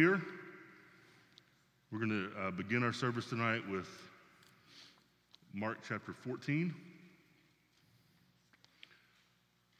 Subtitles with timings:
[0.00, 0.22] here.
[1.92, 3.86] We're going to uh, begin our service tonight with
[5.52, 6.74] Mark chapter 14.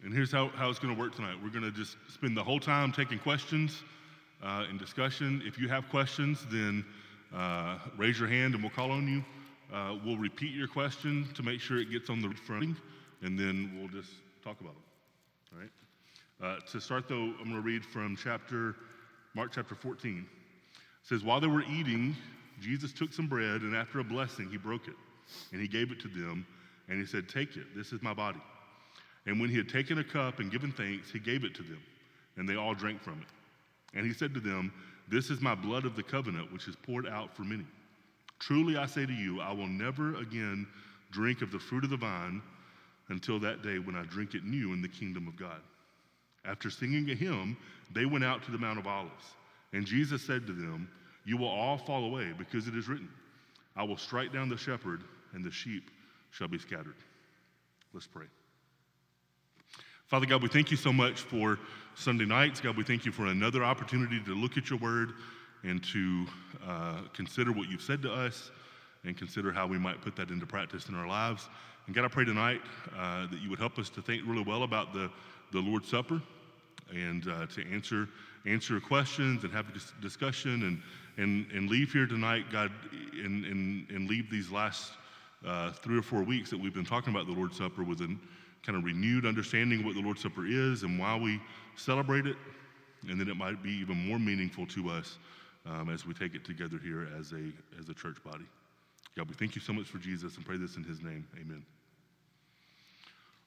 [0.04, 1.36] And here's how, how it's going to work tonight.
[1.42, 3.82] We're going to just spend the whole time taking questions
[4.44, 5.42] uh, and discussion.
[5.46, 6.84] If you have questions, then
[7.34, 9.24] uh, raise your hand and we'll call on you.
[9.74, 12.76] Uh, we'll repeat your question to make sure it gets on the front,
[13.22, 14.12] and then we'll just
[14.44, 15.54] talk about it.
[15.54, 16.58] All right.
[16.58, 18.76] Uh, to start, though, I'm going to read from chapter
[19.34, 20.26] Mark chapter 14.
[21.02, 22.16] Says, While they were eating,
[22.60, 24.94] Jesus took some bread, and after a blessing, he broke it,
[25.52, 26.46] and he gave it to them,
[26.88, 28.40] and he said, Take it, this is my body.
[29.26, 31.82] And when he had taken a cup and given thanks, he gave it to them,
[32.36, 33.96] and they all drank from it.
[33.96, 34.72] And he said to them,
[35.08, 37.66] This is my blood of the covenant, which is poured out for many.
[38.38, 40.66] Truly I say to you, I will never again
[41.10, 42.42] drink of the fruit of the vine
[43.08, 45.60] until that day when I drink it new in the kingdom of God.
[46.44, 47.56] After singing a hymn,
[47.92, 49.34] they went out to the Mount of Olives.
[49.72, 50.88] And Jesus said to them,
[51.24, 53.08] You will all fall away because it is written,
[53.76, 55.02] I will strike down the shepherd,
[55.32, 55.90] and the sheep
[56.30, 56.96] shall be scattered.
[57.92, 58.26] Let's pray.
[60.06, 61.58] Father God, we thank you so much for
[61.94, 62.60] Sunday nights.
[62.60, 65.12] God, we thank you for another opportunity to look at your word
[65.62, 66.26] and to
[66.66, 68.50] uh, consider what you've said to us
[69.04, 71.48] and consider how we might put that into practice in our lives.
[71.86, 72.60] And God, I pray tonight
[72.98, 75.10] uh, that you would help us to think really well about the,
[75.52, 76.20] the Lord's Supper
[76.92, 78.08] and uh, to answer
[78.46, 80.82] answer questions and have a discussion and,
[81.16, 82.70] and, and leave here tonight, God,
[83.12, 84.92] and, and, and leave these last
[85.46, 88.16] uh, three or four weeks that we've been talking about the Lord's Supper with a
[88.62, 91.40] kind of renewed understanding of what the Lord's Supper is and why we
[91.76, 92.36] celebrate it,
[93.08, 95.18] and then it might be even more meaningful to us
[95.66, 98.44] um, as we take it together here as a, as a church body.
[99.16, 101.26] God, we thank you so much for Jesus and pray this in his name.
[101.36, 101.64] Amen.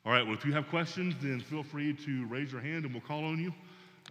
[0.05, 2.93] All right, well, if you have questions, then feel free to raise your hand and
[2.93, 3.53] we'll call on you.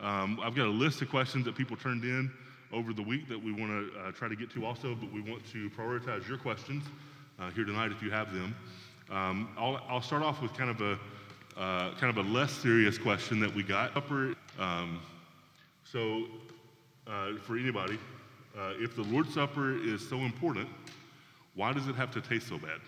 [0.02, 2.30] Um, I've got a list of questions that people turned in
[2.72, 5.20] over the week that we want to uh, try to get to also, but we
[5.20, 6.82] want to prioritize your questions
[7.38, 8.56] uh, here tonight if you have them.
[9.10, 10.98] Um, I'll, I'll, start off with kind of a
[11.60, 13.94] uh, kind of a less serious question that we got.
[14.58, 14.98] Um,
[15.84, 16.24] so
[17.06, 17.98] uh, for anybody,
[18.58, 20.70] uh, if the Lord's Supper is so important,
[21.54, 22.80] why does it have to taste so bad?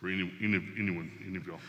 [0.00, 1.60] For any, any, anyone, any of y'all.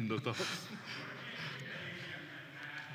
[0.00, 0.66] no thoughts?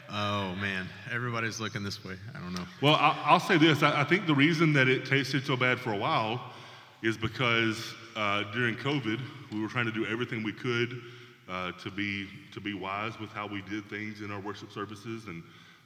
[0.10, 2.16] Oh man, everybody's looking this way.
[2.36, 2.66] I don't know.
[2.82, 3.82] Well, I'll, say this.
[3.82, 6.54] I, think the reason that it tasted so bad for a while
[7.02, 9.20] is because uh, during COVID,
[9.52, 11.02] we were trying to do everything we could
[11.50, 15.26] uh, to be to be wise with how we did things in our worship services,
[15.28, 15.44] and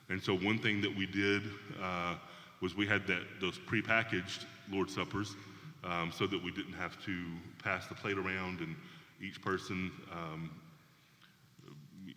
[0.09, 1.43] and so one thing that we did
[1.81, 2.15] uh,
[2.61, 5.35] was we had that those prepackaged Lord's suppers,
[5.83, 7.25] um, so that we didn't have to
[7.63, 8.75] pass the plate around and
[9.21, 10.49] each person um,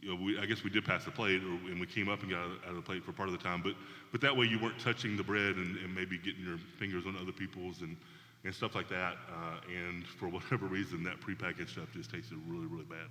[0.03, 2.23] you know, we, I guess we did pass the plate, or, and we came up
[2.23, 3.63] and got out of the plate for part of the time.
[3.63, 3.75] But,
[4.11, 7.17] but that way you weren't touching the bread and, and maybe getting your fingers on
[7.17, 7.97] other people's and,
[8.45, 9.17] and stuff like that.
[9.31, 13.09] Uh, and for whatever reason, that prepackaged stuff just tasted really, really bad.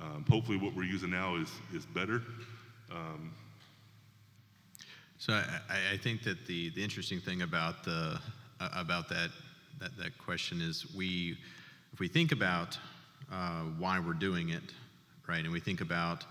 [0.00, 2.22] Um, hopefully, what we're using now is, is better.
[2.90, 3.32] Um,
[5.20, 8.18] so I, I, think that the, the interesting thing about the
[8.58, 9.28] about that,
[9.78, 11.36] that that question is we
[11.92, 12.78] if we think about
[13.30, 14.62] uh, why we're doing it,
[15.28, 15.44] right?
[15.44, 16.24] And we think about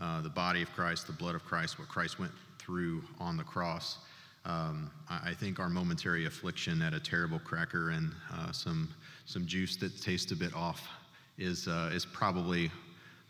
[0.00, 2.30] uh, the body of Christ, the blood of Christ, what Christ went
[2.60, 3.98] through on the cross.
[4.44, 9.44] Um, I, I, think our momentary affliction at a terrible cracker and uh, some some
[9.44, 10.88] juice that tastes a bit off
[11.36, 12.70] is uh, is probably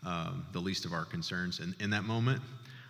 [0.05, 2.39] um, the least of our concerns in, in that moment.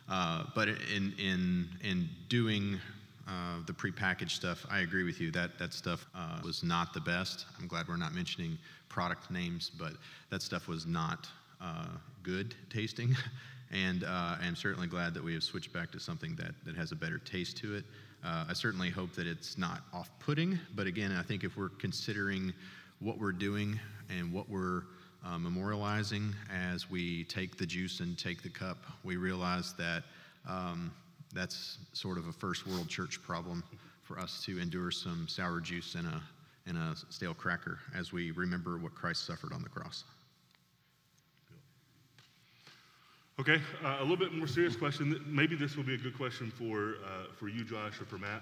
[0.09, 2.79] Uh, but in in in doing
[3.27, 5.31] uh, the prepackaged stuff, I agree with you.
[5.31, 7.45] That that stuff uh, was not the best.
[7.59, 8.57] I'm glad we're not mentioning
[8.89, 9.93] product names, but
[10.29, 11.27] that stuff was not
[11.61, 11.87] uh,
[12.23, 13.15] good tasting.
[13.71, 16.91] and uh, I'm certainly glad that we have switched back to something that, that has
[16.91, 17.85] a better taste to it.
[18.23, 21.69] Uh, I certainly hope that it's not off putting, but again, I think if we're
[21.69, 22.53] considering
[22.99, 23.79] what we're doing
[24.09, 24.83] and what we're
[25.27, 30.03] uh, memorializing as we take the juice and take the cup, we realize that
[30.47, 30.91] um,
[31.33, 33.63] that's sort of a first world church problem
[34.03, 36.21] for us to endure some sour juice and a,
[36.65, 40.05] and a stale cracker as we remember what Christ suffered on the cross.
[43.39, 45.23] Okay, uh, a little bit more serious question.
[45.27, 48.41] Maybe this will be a good question for, uh, for you, Josh, or for Matt.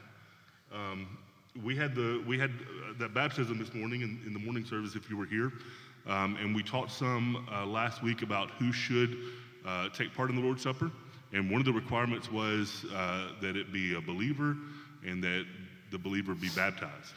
[0.74, 1.18] Um,
[1.64, 4.96] we had, the, we had uh, that baptism this morning in, in, the morning service,
[4.96, 5.52] if you were here.
[6.08, 9.18] Um, and we talked some uh, last week about who should
[9.66, 10.92] uh, take part in the Lord's Supper.
[11.34, 14.56] And one of the requirements was uh, that it be a believer
[15.06, 15.46] and that
[15.92, 17.14] the believer be baptized.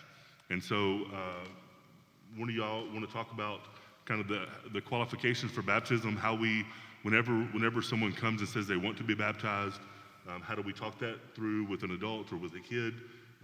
[0.51, 1.47] And so, uh,
[2.37, 3.61] one of y'all want to talk about
[4.05, 6.65] kind of the, the qualifications for baptism, how we,
[7.03, 9.81] whenever, whenever someone comes and says they want to be baptized,
[10.29, 12.95] um, how do we talk that through with an adult or with a kid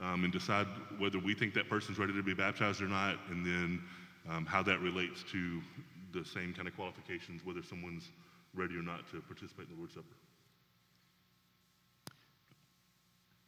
[0.02, 0.66] um, and decide
[0.98, 3.82] whether we think that person's ready to be baptized or not, and then
[4.28, 5.60] um, how that relates to
[6.12, 8.10] the same kind of qualifications, whether someone's
[8.54, 10.06] ready or not to participate in the Lord's Supper.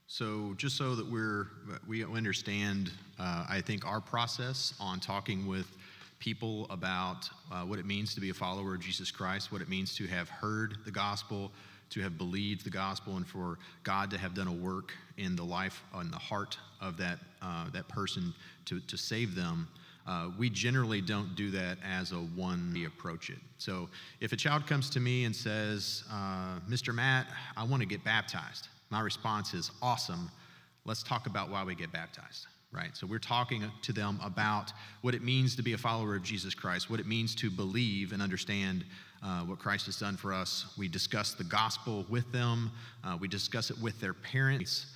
[0.09, 1.49] So, just so that we're
[1.87, 5.67] we understand, uh, I think our process on talking with
[6.19, 9.69] people about uh, what it means to be a follower of Jesus Christ, what it
[9.69, 11.51] means to have heard the gospel,
[11.91, 15.45] to have believed the gospel, and for God to have done a work in the
[15.45, 18.33] life, in the heart of that uh, that person
[18.67, 19.69] to to save them.
[20.07, 23.39] Uh, we generally don't do that as a one we approach it.
[23.59, 23.89] So,
[24.21, 26.95] if a child comes to me and says, uh, "Mr.
[26.95, 27.27] Matt,
[27.57, 30.31] I want to get baptized," my response is awesome.
[30.85, 32.97] Let's talk about why we get baptized, right?
[32.97, 34.73] So we're talking to them about
[35.03, 38.13] what it means to be a follower of Jesus Christ, what it means to believe
[38.13, 38.85] and understand
[39.23, 40.67] uh, what Christ has done for us.
[40.79, 42.71] We discuss the gospel with them,
[43.03, 44.87] uh, we discuss it with their parents.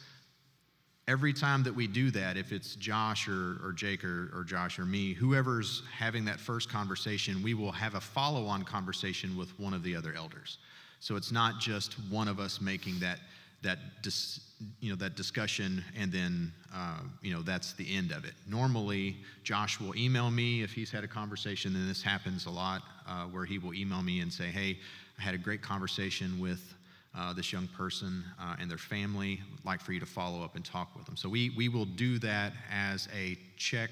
[1.08, 4.78] Every time that we do that, if it's Josh or, or Jake or, or Josh
[4.78, 9.58] or me, whoever's having that first conversation, we will have a follow on conversation with
[9.58, 10.58] one of the other elders.
[11.00, 13.18] So it's not just one of us making that
[13.62, 14.40] that dis,
[14.80, 19.16] you know that discussion and then uh, you know that's the end of it normally
[19.42, 23.24] josh will email me if he's had a conversation and this happens a lot uh,
[23.24, 24.78] where he will email me and say hey
[25.18, 26.74] i had a great conversation with
[27.14, 30.56] uh, this young person uh, and their family I'd like for you to follow up
[30.56, 33.90] and talk with them so we, we will do that as a check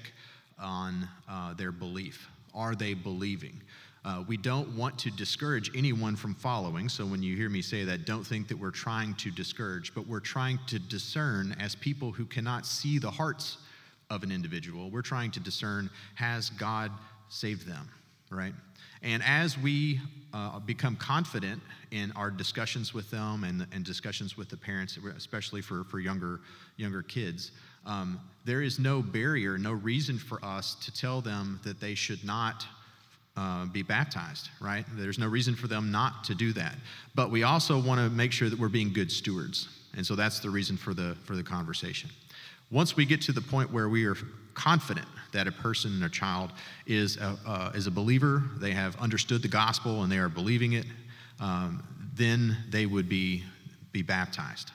[0.57, 3.61] on uh, their belief are they believing
[4.05, 6.87] uh, we don't want to discourage anyone from following.
[6.87, 10.07] So when you hear me say that, don't think that we're trying to discourage, but
[10.07, 13.57] we're trying to discern as people who cannot see the hearts
[14.09, 14.89] of an individual.
[14.89, 16.91] We're trying to discern has God
[17.27, 17.89] saved them,
[18.31, 18.53] right?
[19.01, 19.99] And as we
[20.33, 21.61] uh, become confident
[21.91, 26.41] in our discussions with them and, and discussions with the parents, especially for, for younger,
[26.77, 27.51] younger kids,
[27.85, 32.23] um, there is no barrier, no reason for us to tell them that they should
[32.23, 32.65] not
[33.37, 34.85] uh, be baptized, right?
[34.95, 36.75] There's no reason for them not to do that.
[37.15, 39.69] But we also want to make sure that we're being good stewards.
[39.95, 42.09] And so that's the reason for the, for the conversation.
[42.69, 44.17] Once we get to the point where we are
[44.53, 46.51] confident that a person, a child,
[46.85, 50.73] is a, uh, is a believer, they have understood the gospel and they are believing
[50.73, 50.85] it,
[51.39, 51.83] um,
[52.15, 53.43] then they would be,
[53.91, 54.71] be baptized.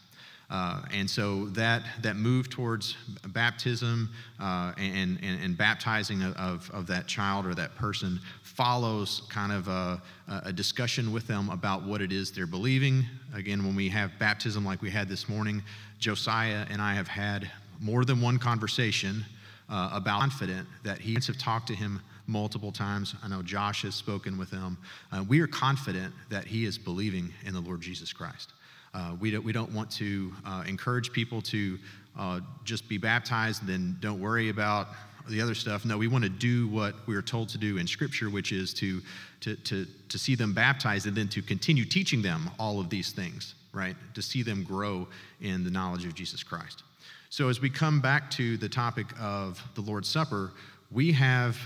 [0.50, 2.96] Uh, and so that, that move towards
[3.28, 4.10] baptism
[4.40, 9.68] uh, and, and, and, baptizing of, of that child or that person follows kind of
[9.68, 10.00] a,
[10.44, 13.04] a, discussion with them about what it is they're believing.
[13.34, 15.62] Again, when we have baptism like we had this morning,
[15.98, 19.24] Josiah and I have had more than one conversation
[19.68, 23.14] uh, about confident that he have talked to him multiple times.
[23.22, 24.78] I know Josh has spoken with him.
[25.12, 28.52] Uh, we are confident that he is believing in the Lord Jesus Christ.
[28.94, 31.78] Uh, we, don't, we don't want to uh, encourage people to
[32.16, 34.88] uh, just be baptized and then don't worry about
[35.28, 35.84] the other stuff.
[35.84, 38.72] No, we want to do what we are told to do in Scripture, which is
[38.74, 39.00] to,
[39.40, 43.10] to, to, to see them baptized and then to continue teaching them all of these
[43.10, 43.96] things, right?
[44.14, 45.08] To see them grow
[45.40, 46.83] in the knowledge of Jesus Christ.
[47.36, 50.52] So, as we come back to the topic of the Lord's Supper,
[50.92, 51.58] we have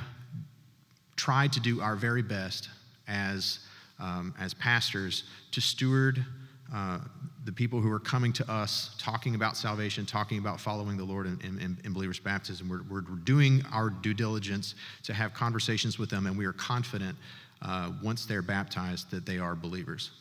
[1.15, 2.71] tried to do our very best
[3.07, 3.59] as,
[3.99, 6.25] um, as pastors to steward
[6.75, 7.01] uh,
[7.45, 11.27] the people who are coming to us talking about salvation, talking about following the Lord
[11.27, 12.67] in, in, in believers' baptism.
[12.67, 17.15] We're, we're, doing our due diligence to have conversations with them, and we are confident
[17.61, 20.13] uh, once they're baptized that they are believers.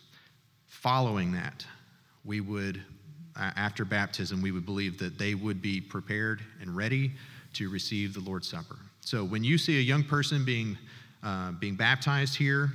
[0.67, 1.65] Following that,
[2.25, 2.83] we would,
[3.37, 7.11] after baptism, we would believe that they would be prepared and ready
[7.53, 8.77] to receive the Lord's Supper.
[9.01, 10.77] So when you see a young person being,
[11.23, 12.71] uh, being baptized here,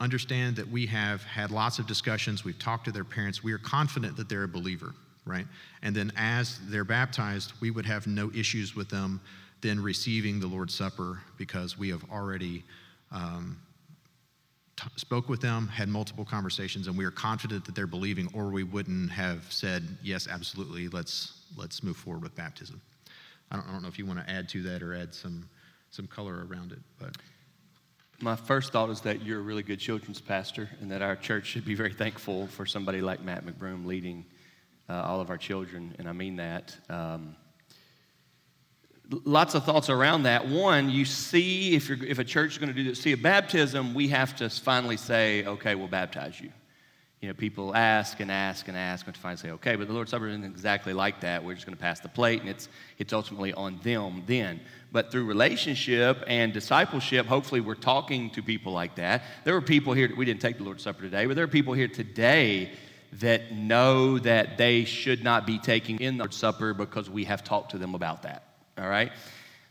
[0.00, 3.58] understand that we have had lots of discussions, we've talked to their parents, we are
[3.58, 5.46] confident that they're a believer, right?
[5.82, 9.20] And then as they're baptized, we would have no issues with them
[9.62, 12.62] then receiving the Lord's Supper because we have already
[13.10, 13.56] um,
[14.76, 18.48] t- spoke with them, had multiple conversations, and we are confident that they're believing, or
[18.48, 22.80] we wouldn't have said, yes, absolutely, let's, let's move forward with baptism.
[23.50, 25.48] I don't, I don't know if you want to add to that or add some,
[25.90, 27.16] some color around it, but
[28.20, 31.46] my first thought is that you're a really good children's pastor and that our church
[31.46, 34.24] should be very thankful for somebody like Matt McBroom leading
[34.88, 36.76] uh, all of our children, and I mean that.
[36.88, 37.36] Um,
[39.10, 40.48] lots of thoughts around that.
[40.48, 43.94] One, you see, if, if a church is going to do this, see a baptism,
[43.94, 46.50] we have to finally say, okay, we'll baptize you.
[47.24, 50.10] you know, people ask and ask and ask and finally say, okay, but the Lord's
[50.10, 51.42] Supper isn't exactly like that.
[51.42, 52.68] We're just going to pass the plate, and it's,
[52.98, 54.60] it's ultimately on them then.
[54.92, 59.22] But through relationship and discipleship, hopefully we're talking to people like that.
[59.44, 61.72] There were people here, we didn't take the Lord's Supper today, but there are people
[61.72, 62.72] here today
[63.14, 67.42] that know that they should not be taking in the Lord's Supper because we have
[67.42, 68.53] talked to them about that.
[68.78, 69.12] All right?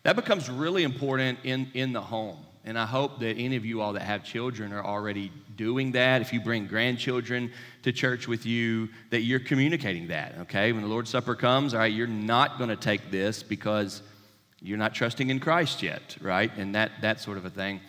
[0.04, 2.38] That becomes really important in, in the home.
[2.66, 6.22] And I hope that any of you all that have children are already doing that.
[6.22, 7.52] If you bring grandchildren
[7.84, 10.72] to church with you, that you're communicating that, okay?
[10.72, 14.02] When the Lord's Supper comes, all right, you're not going to take this because
[14.62, 16.52] you're not trusting in Christ yet, right?
[16.56, 17.82] And that, that sort of a thing.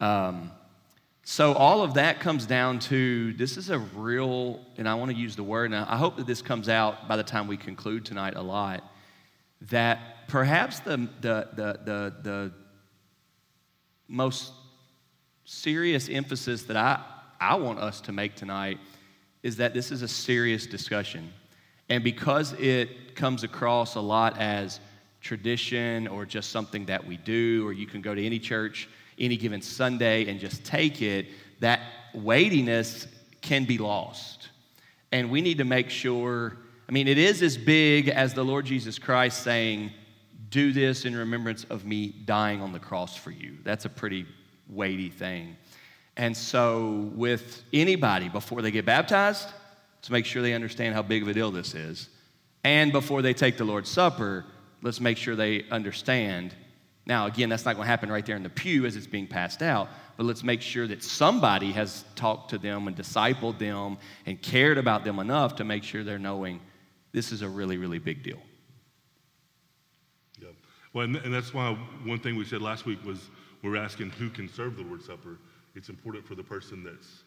[0.00, 0.50] Um,
[1.22, 5.16] so all of that comes down to this is a real, and I want to
[5.16, 8.06] use the word, and I hope that this comes out by the time we conclude
[8.06, 8.84] tonight a lot,
[9.70, 12.52] that perhaps the, the, the, the, the
[14.08, 14.52] most
[15.44, 17.02] serious emphasis that I,
[17.40, 18.78] I want us to make tonight
[19.42, 21.32] is that this is a serious discussion.
[21.88, 24.80] And because it comes across a lot as
[25.20, 28.88] tradition or just something that we do, or you can go to any church
[29.18, 31.28] any given Sunday and just take it,
[31.60, 31.80] that
[32.14, 33.06] weightiness
[33.40, 34.48] can be lost.
[35.12, 36.56] And we need to make sure,
[36.88, 39.92] I mean, it is as big as the Lord Jesus Christ saying,
[40.54, 43.58] do this in remembrance of me dying on the cross for you.
[43.64, 44.24] That's a pretty
[44.68, 45.56] weighty thing.
[46.16, 49.48] And so, with anybody, before they get baptized,
[50.02, 52.08] to make sure they understand how big of a deal this is.
[52.62, 54.44] And before they take the Lord's Supper,
[54.80, 56.54] let's make sure they understand.
[57.04, 59.26] Now, again, that's not going to happen right there in the pew as it's being
[59.26, 63.98] passed out, but let's make sure that somebody has talked to them and discipled them
[64.24, 66.60] and cared about them enough to make sure they're knowing
[67.10, 68.38] this is a really, really big deal.
[70.94, 71.72] Well, and, that's why
[72.04, 73.28] one thing we said last week was
[73.64, 75.38] we're asking who can serve the Lord's Supper.
[75.74, 77.24] It's important for the person that's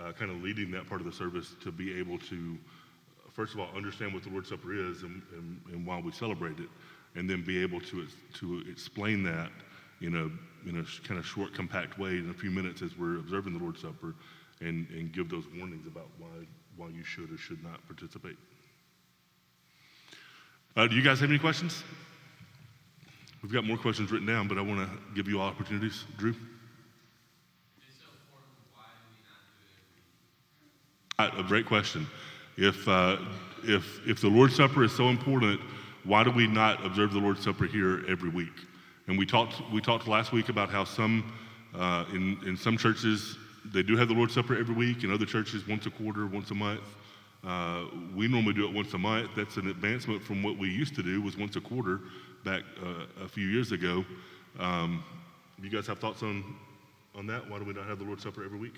[0.00, 2.56] uh, kind of leading that part of the service to be able to,
[3.26, 6.12] uh, first of all, understand what the Lord's Supper is and, and, and why we
[6.12, 6.68] celebrate it,
[7.16, 9.50] and then be able to, to explain that
[10.00, 13.16] in a, in a kind of short, compact way in a few minutes as we're
[13.16, 14.14] observing the Lord's Supper
[14.60, 16.28] and, and give those warnings about why,
[16.76, 18.36] why you should or should not participate.
[20.76, 21.82] Uh, do you guys have any questions?
[23.42, 26.04] We've got more questions written down, but I want to give you all opportunities.
[26.16, 26.34] Drew?
[31.20, 32.06] A great question.
[32.56, 33.16] If, uh,
[33.64, 35.60] if, if the Lord's Supper is so important,
[36.04, 38.52] why do we not observe the Lord's Supper here every week?
[39.08, 41.32] And we talked, we talked last week about how some,
[41.74, 45.26] uh, in, in some churches, they do have the Lord's Supper every week, in other
[45.26, 46.82] churches, once a quarter, once a month.
[47.44, 49.30] Uh, we normally do it once a month.
[49.36, 52.00] That's an advancement from what we used to do, was once a quarter
[52.44, 54.04] back uh, a few years ago.
[54.58, 55.04] Um,
[55.60, 56.44] you guys have thoughts on,
[57.14, 57.48] on that?
[57.48, 58.74] Why do we not have the Lord's Supper every week?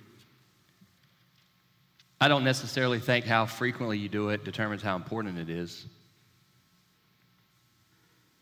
[2.20, 5.86] I don't necessarily think how frequently you do it determines how important it is.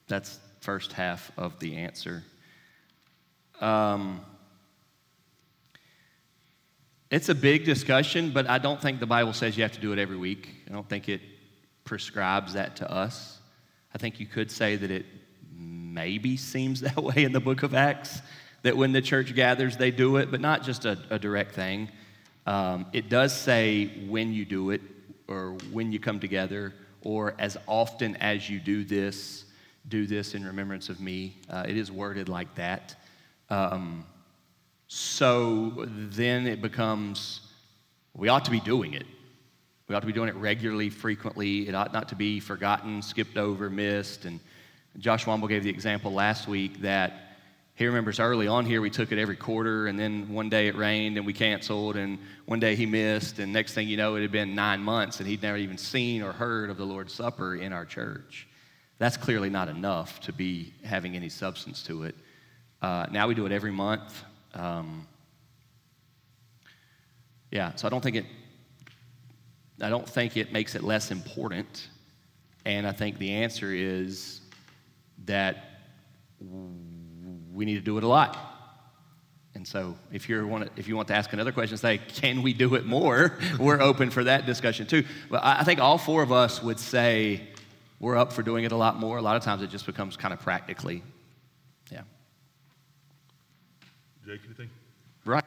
[0.08, 2.24] That's first half of the answer.
[3.60, 4.20] Um,
[7.10, 9.92] it's a big discussion, but I don't think the Bible says you have to do
[9.92, 10.54] it every week.
[10.68, 11.20] I don't think it
[11.84, 13.37] prescribes that to us.
[13.94, 15.06] I think you could say that it
[15.56, 18.22] maybe seems that way in the book of Acts,
[18.62, 21.88] that when the church gathers, they do it, but not just a, a direct thing.
[22.46, 24.80] Um, it does say when you do it,
[25.28, 29.44] or when you come together, or as often as you do this,
[29.88, 31.36] do this in remembrance of me.
[31.48, 32.94] Uh, it is worded like that.
[33.50, 34.04] Um,
[34.88, 37.42] so then it becomes
[38.14, 39.06] we ought to be doing it.
[39.88, 41.66] We ought to be doing it regularly, frequently.
[41.66, 44.26] It ought not to be forgotten, skipped over, missed.
[44.26, 44.38] And
[44.98, 47.28] Josh Womble gave the example last week that
[47.74, 50.76] he remembers early on here we took it every quarter, and then one day it
[50.76, 54.20] rained and we canceled, and one day he missed, and next thing you know, it
[54.20, 57.54] had been nine months and he'd never even seen or heard of the Lord's Supper
[57.54, 58.46] in our church.
[58.98, 62.16] That's clearly not enough to be having any substance to it.
[62.82, 64.24] Uh, now we do it every month.
[64.54, 65.06] Um,
[67.50, 68.26] yeah, so I don't think it.
[69.80, 71.88] I don't think it makes it less important,
[72.64, 74.40] and I think the answer is
[75.24, 75.80] that
[77.52, 78.36] we need to do it a lot.
[79.54, 82.42] And so, if you want to, if you want to ask another question, say, can
[82.42, 83.38] we do it more?
[83.58, 85.04] we're open for that discussion too.
[85.30, 87.48] But I think all four of us would say
[87.98, 89.18] we're up for doing it a lot more.
[89.18, 91.02] A lot of times, it just becomes kind of practically,
[91.90, 92.02] yeah.
[94.24, 94.70] Jake, anything?
[95.24, 95.44] Right.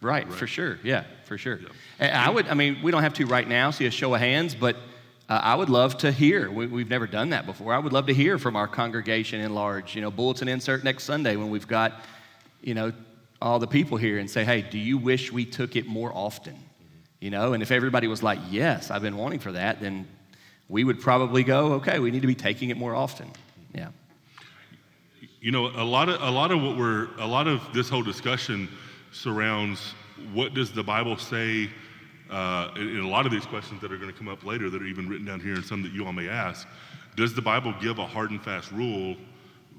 [0.00, 0.78] Right, right, for sure.
[0.84, 1.58] Yeah, for sure.
[2.00, 2.26] Yeah.
[2.26, 4.54] I would, I mean, we don't have to right now see a show of hands,
[4.54, 4.76] but
[5.28, 6.50] uh, I would love to hear.
[6.50, 7.74] We, have never done that before.
[7.74, 9.96] I would love to hear from our congregation in large.
[9.96, 12.00] You know, bulletin insert next Sunday when we've got,
[12.62, 12.92] you know,
[13.42, 16.56] all the people here and say, hey, do you wish we took it more often?
[17.20, 20.06] You know, and if everybody was like, yes, I've been wanting for that, then
[20.68, 23.30] we would probably go, okay, we need to be taking it more often.
[23.74, 23.88] Yeah.
[25.40, 28.02] You know, a lot of a lot of what we're a lot of this whole
[28.02, 28.68] discussion
[29.18, 29.94] surrounds
[30.32, 31.68] what does the Bible say.
[32.30, 34.82] Uh, in, a lot of these questions that are going to come up later, that
[34.82, 36.68] are even written down here, and some that you all may ask,
[37.16, 39.16] does the Bible give a hard and fast rule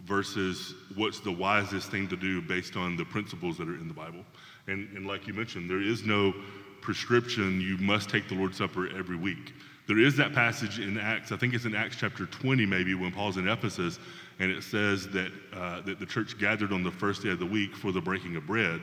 [0.06, 3.94] versus what's the wisest thing to do based on the principles that are in the
[3.94, 4.26] Bible?
[4.68, 6.34] And, and like you mentioned, there is no
[6.82, 7.62] prescription.
[7.62, 9.54] You must take the Lord's Supper every week.
[9.88, 11.32] There is that passage in Acts.
[11.32, 14.00] I think it's in Acts chapter 20, maybe when Paul's in Ephesus,
[14.40, 17.46] and it says that uh, that the church gathered on the first day of the
[17.46, 18.82] week for the breaking of bread.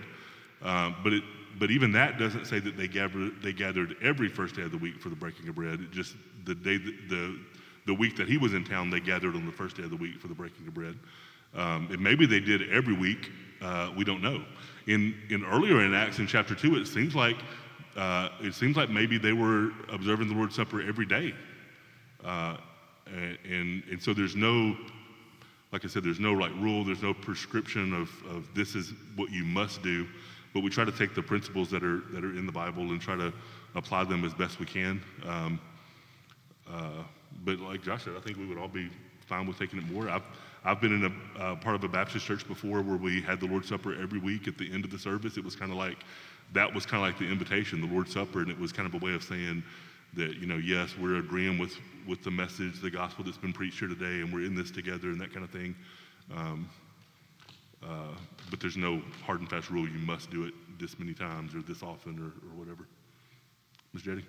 [0.62, 1.22] Um, but it,
[1.58, 4.78] but even that doesn't say that they gathered they gathered every first day of the
[4.78, 5.80] week for the breaking of bread.
[5.80, 7.38] It just the day the
[7.86, 9.96] the week that he was in town, they gathered on the first day of the
[9.96, 10.98] week for the breaking of bread.
[11.54, 13.30] Um, and maybe they did every week.
[13.62, 14.44] Uh, we don't know.
[14.86, 17.36] In in earlier in Acts in chapter two, it seems like
[17.96, 21.34] uh, it seems like maybe they were observing the Lord's Supper every day.
[22.24, 22.56] Uh,
[23.06, 24.76] and, and so there's no,
[25.72, 29.30] like I said, there's no like rule, there's no prescription of, of this is what
[29.30, 30.06] you must do.
[30.56, 32.98] But we try to take the principles that are, that are in the Bible and
[32.98, 33.30] try to
[33.74, 35.02] apply them as best we can.
[35.26, 35.60] Um,
[36.66, 37.02] uh,
[37.44, 38.88] but like Josh said, I think we would all be
[39.26, 40.08] fine with taking it more.
[40.08, 40.22] I've,
[40.64, 43.46] I've been in a uh, part of a Baptist church before where we had the
[43.46, 45.36] Lord's Supper every week at the end of the service.
[45.36, 45.98] It was kind of like
[46.54, 48.94] that was kind of like the invitation, the Lord's Supper, and it was kind of
[48.94, 49.62] a way of saying
[50.14, 51.76] that, you know, yes, we're agreeing with,
[52.08, 55.08] with the message, the gospel that's been preached here today, and we're in this together
[55.08, 55.76] and that kind of thing.
[56.34, 56.70] Um,
[57.88, 58.14] uh,
[58.50, 61.62] but there's no hard and fast rule you must do it this many times or
[61.62, 62.86] this often or, or whatever.
[63.92, 64.02] Ms.
[64.02, 64.24] Jetty?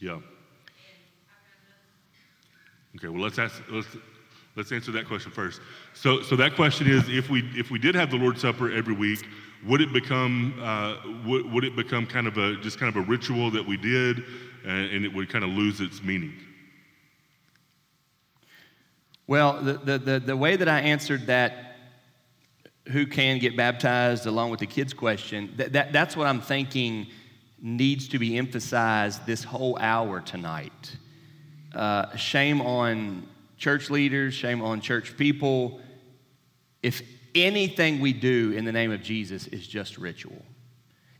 [0.00, 0.18] Yeah.
[2.96, 3.88] Okay, well, let's, ask, let's,
[4.56, 5.60] let's answer that question first.
[5.94, 8.94] So, so that question is, if we, if we did have the Lord's Supper every
[8.94, 9.26] week,
[9.66, 13.06] would it become, uh, would, would it become kind of a, just kind of a
[13.06, 14.24] ritual that we did,
[14.64, 16.32] and, and it would kind of lose its meaning?
[19.26, 21.76] Well, the, the, the, the way that I answered that
[22.88, 27.08] who can get baptized along with the kids question, that, that, that's what I'm thinking
[27.60, 30.96] needs to be emphasized this whole hour tonight.
[31.74, 35.80] Uh, shame on church leaders, shame on church people.
[36.82, 37.02] If
[37.34, 40.42] anything we do in the name of Jesus is just ritual.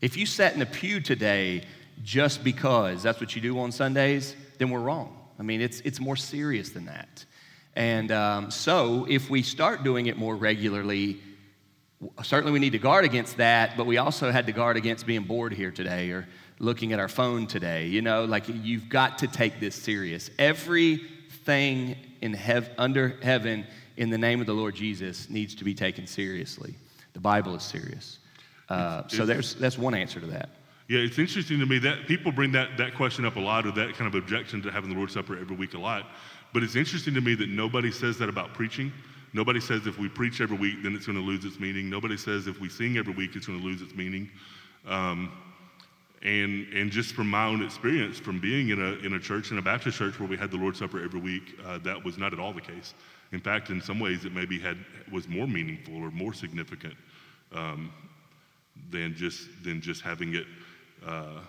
[0.01, 1.63] If you sat in a pew today
[2.03, 5.17] just because that's what you do on Sundays, then we're wrong.
[5.39, 7.25] I mean, it's, it's more serious than that.
[7.75, 11.19] And um, so, if we start doing it more regularly,
[12.23, 15.23] certainly we need to guard against that, but we also had to guard against being
[15.23, 16.27] bored here today or
[16.59, 17.87] looking at our phone today.
[17.87, 20.29] You know, like you've got to take this serious.
[20.39, 23.65] Everything in hev- under heaven
[23.99, 26.73] in the name of the Lord Jesus needs to be taken seriously.
[27.11, 28.19] The Bible is serious.
[28.69, 30.49] Uh, so there's, that's one answer to that.
[30.87, 33.71] Yeah, it's interesting to me that people bring that, that question up a lot or
[33.73, 36.07] that kind of objection to having the Lord's Supper every week a lot.
[36.53, 38.91] But it's interesting to me that nobody says that about preaching.
[39.33, 41.89] Nobody says if we preach every week, then it's going to lose its meaning.
[41.89, 44.29] Nobody says if we sing every week, it's going to lose its meaning.
[44.87, 45.31] Um,
[46.21, 49.57] and, and just from my own experience, from being in a, in a church, in
[49.57, 52.31] a Baptist church where we had the Lord's Supper every week, uh, that was not
[52.33, 52.93] at all the case.
[53.31, 54.77] In fact, in some ways, it maybe had,
[55.11, 56.95] was more meaningful or more significant
[57.53, 57.91] um,
[58.89, 60.47] than, just, than just having it.
[61.05, 61.41] Uh,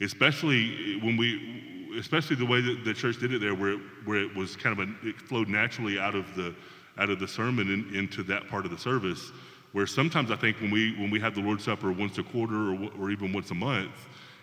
[0.00, 4.22] especially when we, especially the way that the church did it there, where it, where
[4.22, 6.54] it was kind of a, it flowed naturally out of the,
[6.98, 9.32] out of the sermon in, into that part of the service.
[9.72, 12.72] Where sometimes I think when we when we have the Lord's Supper once a quarter
[12.72, 13.90] or, or even once a month,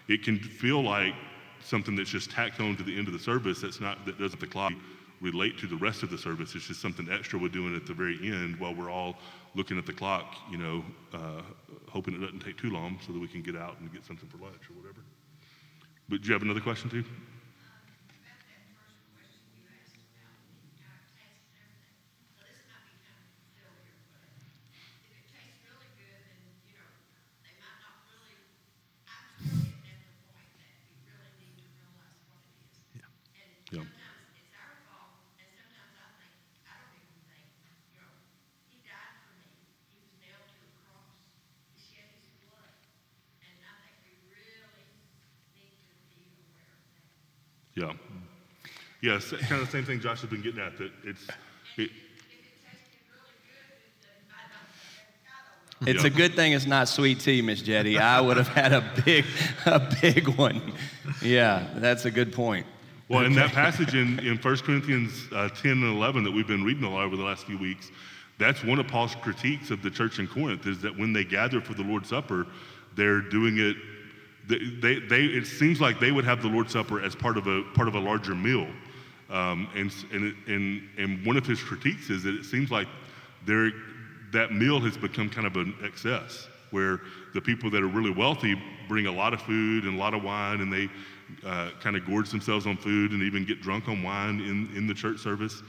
[0.10, 1.14] it can feel like
[1.64, 3.62] something that's just tacked on to the end of the service.
[3.62, 4.74] That's not that doesn't the clock
[5.22, 6.56] relate to the rest of the service.
[6.56, 9.16] It's just something extra we're doing at the very end while we're all
[9.56, 11.42] looking at the clock, you know, uh,
[11.90, 14.28] hoping it doesn't take too long so that we can get out and get something
[14.30, 15.02] for lunch or whatever.
[16.10, 17.04] But do you have another question too?
[47.76, 47.94] Yeah.
[49.02, 50.78] Yes, kind of the same thing Josh has been getting at.
[50.78, 51.26] That it's.
[51.78, 51.90] It,
[55.84, 56.08] It's Yeah.
[56.08, 57.98] a good thing it's not sweet tea, Miss Jetty.
[57.98, 59.26] I would have had a big,
[59.66, 60.62] a big one.
[61.24, 62.68] Yeah, that's a good point.
[63.10, 66.64] Well, in that passage in, in 1 Corinthians uh, 10 and 11 that we've been
[66.64, 67.90] reading a lot over the last few weeks,
[68.38, 71.60] that's one of Paul's critiques of the church in Corinth is that when they gather
[71.60, 72.46] for the Lord's Supper,
[72.96, 73.76] they're doing it.
[74.48, 77.48] They, they, they it seems like they would have the Lord's Supper as part of
[77.48, 78.68] a part of a larger meal,
[79.32, 82.88] um, and, and and and one of his critiques is that it seems like
[83.46, 83.72] they're
[84.32, 87.02] that meal has become kind of an excess where
[87.34, 88.56] the people that are really wealthy
[88.88, 90.90] bring a lot of food and a lot of wine and they
[91.46, 94.88] uh, kind of gorge themselves on food and even get drunk on wine in, in
[94.88, 95.62] the church service.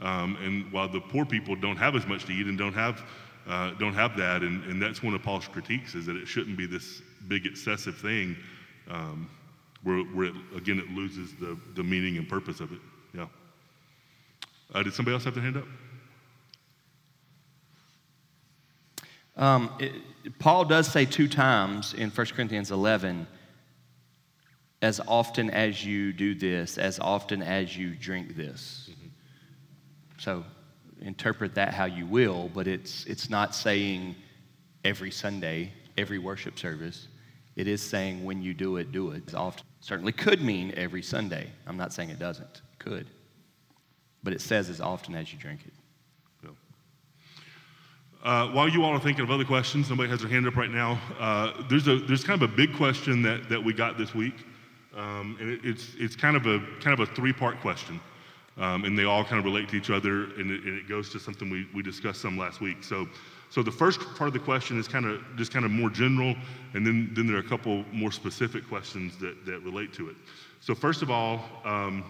[0.00, 3.02] Um, and while the poor people don't have as much to eat and don't have,
[3.48, 6.56] uh, don't have that, and, and that's one of Paul's critiques is that it shouldn't
[6.56, 8.36] be this big excessive thing
[8.90, 9.28] um,
[9.82, 12.80] where, where it, again, it loses the, the meaning and purpose of it.
[13.14, 13.26] Yeah.
[14.74, 15.64] Uh, did somebody else have their hand up?
[19.36, 19.92] Um, it,
[20.38, 23.26] Paul does say two times in 1 Corinthians 11,
[24.82, 28.90] as often as you do this, as often as you drink this.
[30.18, 30.44] So
[31.00, 34.16] interpret that how you will, but it's, it's not saying
[34.84, 37.08] every Sunday, every worship service.
[37.56, 39.22] It is saying when you do it, do it.
[39.24, 41.48] It's often certainly could mean every Sunday.
[41.66, 42.62] I'm not saying it doesn't.
[42.78, 43.06] Could.
[44.22, 45.72] But it says as often as you drink it.
[48.22, 50.70] Uh, while you all are thinking of other questions, somebody has their hand up right
[50.70, 51.00] now.
[51.20, 54.34] Uh, there's a there's kind of a big question that, that we got this week,
[54.96, 58.00] um, and it, it's it's kind of a kind of a three part question,
[58.56, 61.10] um, and they all kind of relate to each other, and it, and it goes
[61.10, 62.82] to something we, we discussed some last week.
[62.82, 63.08] So
[63.50, 66.34] so the first part of the question is kind of just kind of more general,
[66.74, 70.16] and then then there are a couple more specific questions that that relate to it.
[70.60, 71.44] So first of all.
[71.64, 72.04] Um,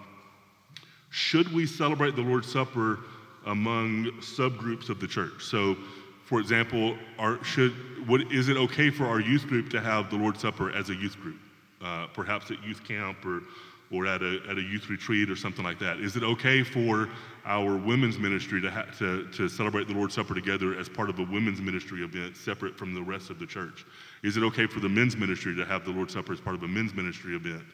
[1.10, 3.00] should we celebrate the Lord's Supper
[3.46, 5.44] among subgroups of the church?
[5.44, 5.76] So,
[6.24, 7.72] for example, are, should,
[8.06, 10.94] what, is it okay for our youth group to have the Lord's Supper as a
[10.94, 11.38] youth group?
[11.82, 13.42] Uh, perhaps at youth camp or,
[13.90, 16.00] or at, a, at a youth retreat or something like that.
[16.00, 17.08] Is it okay for
[17.46, 21.18] our women's ministry to, ha- to, to celebrate the Lord's Supper together as part of
[21.18, 23.86] a women's ministry event separate from the rest of the church?
[24.22, 26.62] Is it okay for the men's ministry to have the Lord's Supper as part of
[26.64, 27.64] a men's ministry event?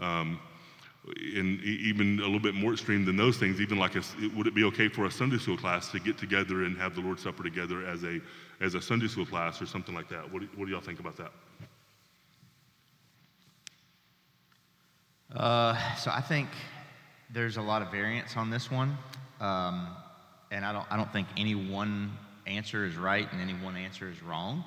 [0.00, 0.40] Um,
[1.36, 4.02] and even a little bit more extreme than those things, even like a,
[4.36, 7.00] would it be okay for a Sunday school class to get together and have the
[7.00, 8.20] Lord's Supper together as a
[8.60, 10.30] as a Sunday school class or something like that?
[10.32, 11.32] What do, what do y'all think about that?
[15.34, 16.48] Uh, so I think
[17.30, 18.96] there's a lot of variance on this one,
[19.40, 19.88] um,
[20.50, 22.12] and I don't I don't think any one
[22.46, 24.64] answer is right and any one answer is wrong.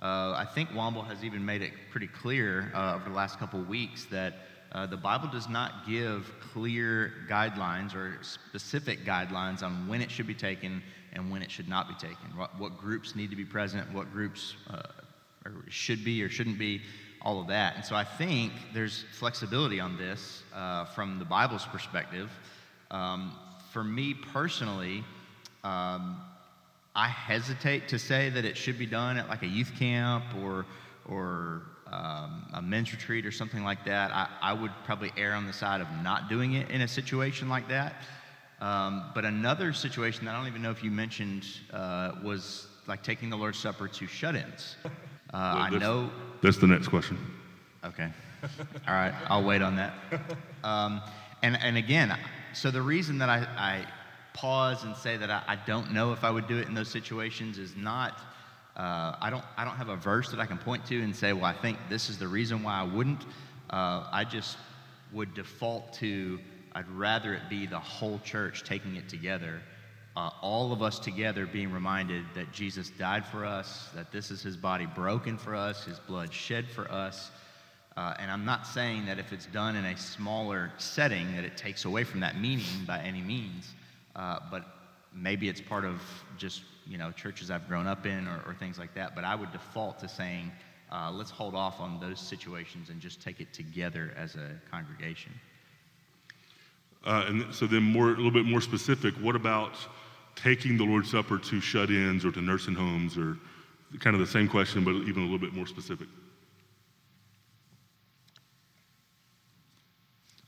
[0.00, 3.60] Uh, I think Womble has even made it pretty clear uh, over the last couple
[3.60, 4.34] of weeks that
[4.72, 10.26] uh, the Bible does not give clear guidelines or specific guidelines on when it should
[10.26, 10.82] be taken
[11.14, 12.36] and when it should not be taken.
[12.36, 14.82] What, what groups need to be present, what groups uh,
[15.68, 16.82] should be or shouldn't be,
[17.22, 17.76] all of that.
[17.76, 22.30] And so I think there's flexibility on this uh, from the Bible's perspective.
[22.90, 23.34] Um,
[23.72, 25.04] for me personally,
[25.64, 26.20] um,
[26.94, 30.66] I hesitate to say that it should be done at like a youth camp or
[31.08, 34.10] or um, a men's retreat or something like that.
[34.12, 37.48] I, I would probably err on the side of not doing it in a situation
[37.48, 37.94] like that.
[38.60, 43.02] Um, but another situation that I don't even know if you mentioned uh, was like
[43.02, 44.76] taking the Lord's Supper to shut-ins.
[45.30, 46.10] Uh, I that's- know.
[46.42, 47.18] That's the next question.
[47.84, 48.08] Okay.
[48.88, 49.12] All right.
[49.28, 49.92] I'll wait on that.
[50.64, 51.02] Um,
[51.42, 52.16] and, and again,
[52.54, 53.84] so the reason that I, I
[54.32, 56.88] pause and say that I, I don't know if I would do it in those
[56.88, 58.18] situations is not,
[58.78, 61.32] uh, I, don't, I don't have a verse that I can point to and say,
[61.32, 63.24] well, I think this is the reason why I wouldn't.
[63.70, 64.56] Uh, I just
[65.12, 66.38] would default to,
[66.72, 69.60] I'd rather it be the whole church taking it together
[70.18, 74.42] uh, all of us together being reminded that Jesus died for us, that this is
[74.42, 77.30] his body broken for us, his blood shed for us.
[77.96, 81.56] Uh, and I'm not saying that if it's done in a smaller setting that it
[81.56, 83.74] takes away from that meaning by any means,
[84.16, 84.64] uh, but
[85.14, 86.02] maybe it's part of
[86.36, 89.14] just you know churches I've grown up in or, or things like that.
[89.14, 90.50] But I would default to saying
[90.90, 95.32] uh, let's hold off on those situations and just take it together as a congregation.
[97.04, 99.14] Uh, and so then more a little bit more specific.
[99.16, 99.74] What about
[100.34, 103.36] taking the Lord's Supper to shut-ins or to nursing homes or
[104.00, 106.08] kind of the same question, but even a little bit more specific?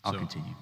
[0.05, 0.55] I'll So- continue.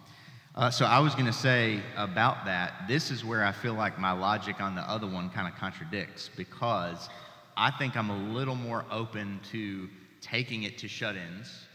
[0.59, 3.97] Uh, so I was going to say about that, this is where I feel like
[3.97, 7.09] my logic on the other one kind of contradicts because
[7.57, 9.88] I think I'm a little more open to
[10.21, 11.68] taking it to shut-ins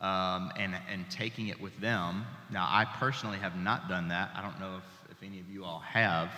[0.00, 2.24] um, and, and taking it with them.
[2.48, 4.30] Now, I personally have not done that.
[4.36, 6.30] I don't know if, if any of you all have,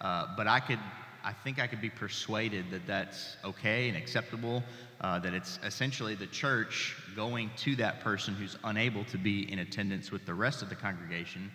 [0.00, 0.80] uh, but I could
[1.24, 4.62] I think I could be persuaded that that's okay and acceptable,
[5.00, 9.60] uh, that it's essentially the church going to that person who's unable to be in
[9.60, 11.50] attendance with the rest of the congregation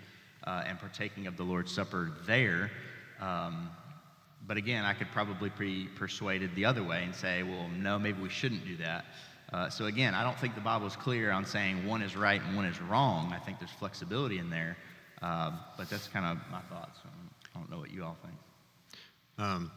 [0.45, 2.71] uh, and partaking of the Lord's Supper there.
[3.19, 3.69] Um,
[4.47, 8.21] but again, I could probably be persuaded the other way and say, well, no, maybe
[8.21, 9.05] we shouldn't do that.
[9.51, 12.41] Uh, so again, I don't think the Bible is clear on saying one is right
[12.41, 13.33] and one is wrong.
[13.33, 14.77] I think there's flexibility in there,
[15.21, 16.99] uh, but that's kind of my thoughts.
[17.55, 18.35] I don't know what you all think.
[19.37, 19.71] Um,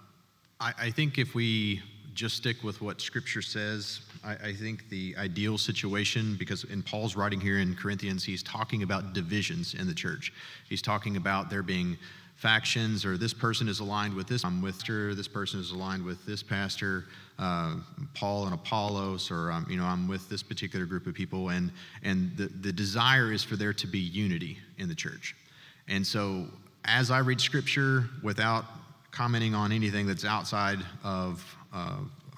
[0.59, 1.83] I, I, think if we
[2.15, 7.15] just stick with what Scripture says, I, I, think the ideal situation, because in Paul's
[7.15, 10.33] writing here in Corinthians, he's talking about divisions in the church.
[10.69, 11.99] He's talking about there being
[12.41, 16.03] factions or this person is aligned with this I'm with her, this person is aligned
[16.03, 17.05] with this pastor,
[17.39, 17.77] uh,
[18.15, 21.71] Paul and Apollos, or um, you know I'm with this particular group of people, and
[22.03, 25.37] and the, the desire is for there to be unity in the church.
[25.87, 26.47] And so
[26.87, 28.65] as I read Scripture without
[29.11, 31.97] commenting on anything that's outside of uh,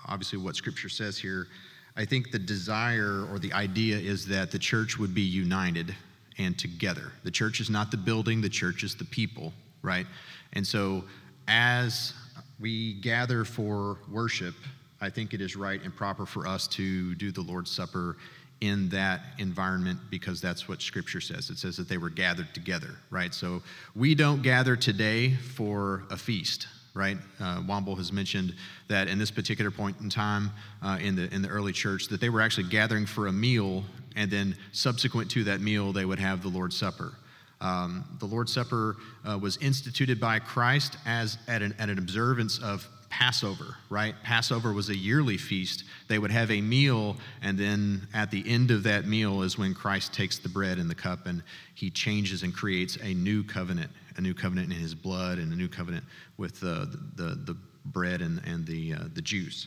[0.09, 1.49] obviously what Scripture says here,
[1.97, 5.95] I think the desire or the idea is that the church would be united
[6.39, 7.13] and together.
[7.25, 10.07] The church is not the building, the church is the people right?
[10.55, 11.05] And so
[11.49, 12.15] as
[12.61, 14.55] we gather for worship,
[15.01, 18.17] I think it is right and proper for us to do the Lord's Supper
[18.63, 21.51] in that environment because that's what Scripture says.
[21.51, 23.35] It says that they were gathered together, right?
[23.35, 23.61] So
[23.97, 27.19] we don't gather today for a feast, right?
[27.41, 28.55] Uh, Womble has mentioned
[28.87, 32.21] that in this particular point in time uh, in the in the early church, that
[32.21, 33.83] they were actually gathering for a meal,
[34.15, 37.15] and then subsequent to that meal, they would have the Lord's Supper.
[37.61, 38.97] Um, the Lord's Supper
[39.29, 44.15] uh, was instituted by Christ as at an, at an observance of Passover, right?
[44.23, 45.85] Passover was a yearly feast.
[46.09, 49.75] They would have a meal, and then at the end of that meal is when
[49.75, 51.43] Christ takes the bread and the cup and
[51.75, 55.57] he changes and creates a new covenant, a new covenant in his blood and a
[55.57, 56.05] new covenant
[56.39, 59.67] with the, the, the bread and, and the, uh, the juice.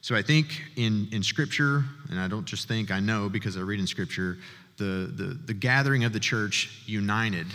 [0.00, 3.60] So I think in, in Scripture, and I don't just think, I know because I
[3.62, 4.38] read in Scripture,
[4.76, 7.48] the, the, the gathering of the church united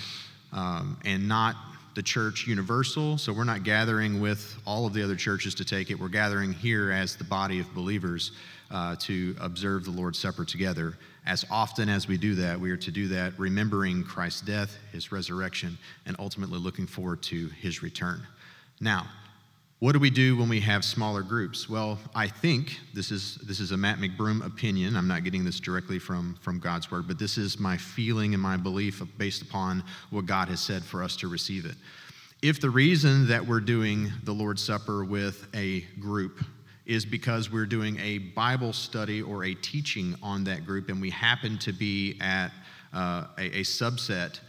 [0.51, 1.55] um, and not
[1.95, 3.17] the church universal.
[3.17, 5.99] So we're not gathering with all of the other churches to take it.
[5.99, 8.31] We're gathering here as the body of believers
[8.71, 10.97] uh, to observe the Lord's Supper together.
[11.25, 15.11] As often as we do that, we are to do that remembering Christ's death, his
[15.11, 18.21] resurrection, and ultimately looking forward to his return.
[18.79, 19.07] Now,
[19.79, 21.69] what do we do when we have smaller groups?
[21.69, 24.97] Well, I think this is this is a Matt McBroom opinion.
[24.97, 28.43] I'm not getting this directly from from God's word, but this is my feeling and
[28.43, 31.75] my belief based upon what God has said for us to receive it.
[32.41, 36.43] If the reason that we're doing the Lord's Supper with a group
[36.85, 41.09] is because we're doing a Bible study or a teaching on that group, and we
[41.09, 42.51] happen to be at
[42.93, 44.39] uh, a, a subset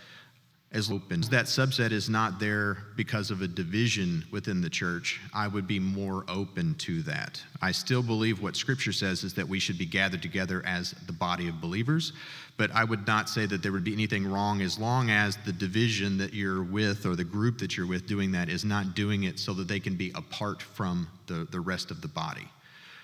[0.72, 1.20] as open.
[1.22, 5.20] That subset is not there because of a division within the church.
[5.34, 7.42] I would be more open to that.
[7.60, 11.12] I still believe what Scripture says is that we should be gathered together as the
[11.12, 12.12] body of believers,
[12.56, 15.52] but I would not say that there would be anything wrong as long as the
[15.52, 19.24] division that you're with or the group that you're with doing that is not doing
[19.24, 22.48] it so that they can be apart from the, the rest of the body.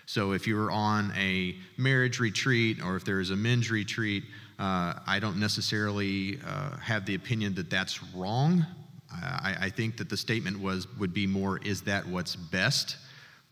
[0.07, 4.22] So if you're on a marriage retreat or if there is a men's retreat,
[4.59, 8.64] uh, I don't necessarily uh, have the opinion that that's wrong.
[9.12, 12.97] I, I, think that the statement was would be more: Is that what's best?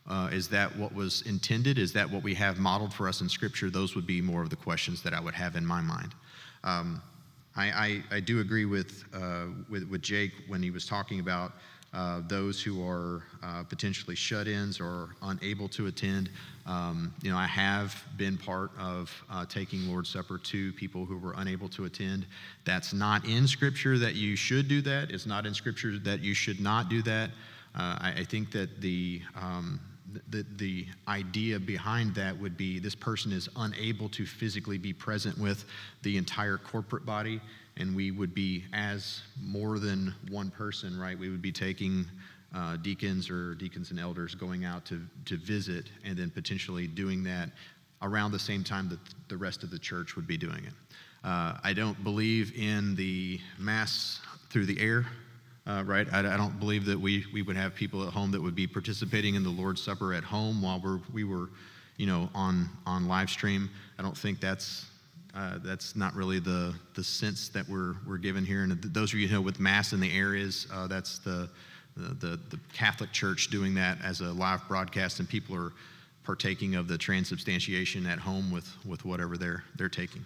[0.07, 1.79] Uh, is that what was intended?
[1.79, 3.71] Is that what we have modeled for us in Scripture?
[3.71, 6.15] Those would be more of the questions that I would have in my mind.
[6.63, 7.03] Um,
[7.57, 11.53] I, I, I, do agree with, uh, with, with Jake when he was talking about
[11.95, 16.29] uh, those who are uh, potentially shut ins or unable to attend.
[16.67, 21.17] Um, you know, I have been part of uh, taking Lord's Supper to people who
[21.17, 22.27] were unable to attend.
[22.65, 25.11] That's not in Scripture that you should do that.
[25.11, 27.31] It's not in Scripture that you should not do that.
[27.77, 29.81] Uh, I, I, think that the, um,
[30.31, 35.37] the, the idea behind that would be this person is unable to physically be present
[35.39, 35.65] with
[36.03, 37.41] the entire corporate body
[37.77, 41.19] and we would be as more than one person, right?
[41.19, 42.07] We would be taking
[42.55, 47.25] uh, deacons or deacons and elders going out to, to visit and then potentially doing
[47.25, 47.51] that
[48.03, 50.73] around the same time that the rest of the church would be doing it.
[51.25, 55.07] Uh, I don't believe in the mass through the air,
[55.67, 56.07] uh, right?
[56.13, 58.67] I, I, don't believe that we, we would have people at home that would be
[58.67, 61.49] participating in the Lord's Supper at home while we're, we were,
[61.97, 63.71] you know, on, on live stream.
[63.99, 64.85] I don't think that's
[65.35, 68.63] uh, that's not really the, the sense that we're, we're given here.
[68.63, 71.49] And those of you who know with Mass in the areas, uh, that's the,
[71.97, 75.73] the, the, Catholic Church doing that as a live broadcast, and people are
[76.23, 80.25] partaking of the transubstantiation at home with, with whatever they're, they're taking.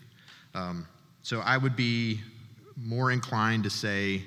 [0.54, 0.86] Um,
[1.22, 2.20] so I would be
[2.76, 4.22] more inclined to say,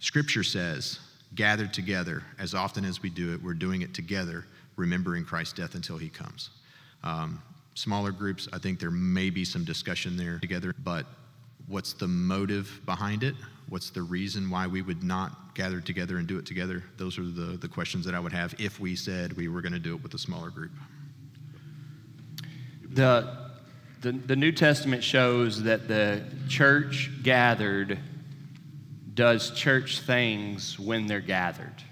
[0.00, 0.98] Scripture says,
[1.34, 4.44] gathered together, as often as we do it, we're doing it together,
[4.76, 6.50] remembering Christ's death until he comes.
[7.02, 7.40] Um,
[7.74, 11.06] smaller groups, I think there may be some discussion there together, but
[11.66, 13.34] what's the motive behind it?
[13.68, 16.84] What's the reason why we would not gather together and do it together?
[16.96, 19.72] Those are the, the questions that I would have if we said we were going
[19.72, 20.72] to do it with a smaller group.
[22.90, 23.50] The,
[24.02, 27.98] the, the New Testament shows that the church gathered
[29.14, 31.82] does church things when they're gathered.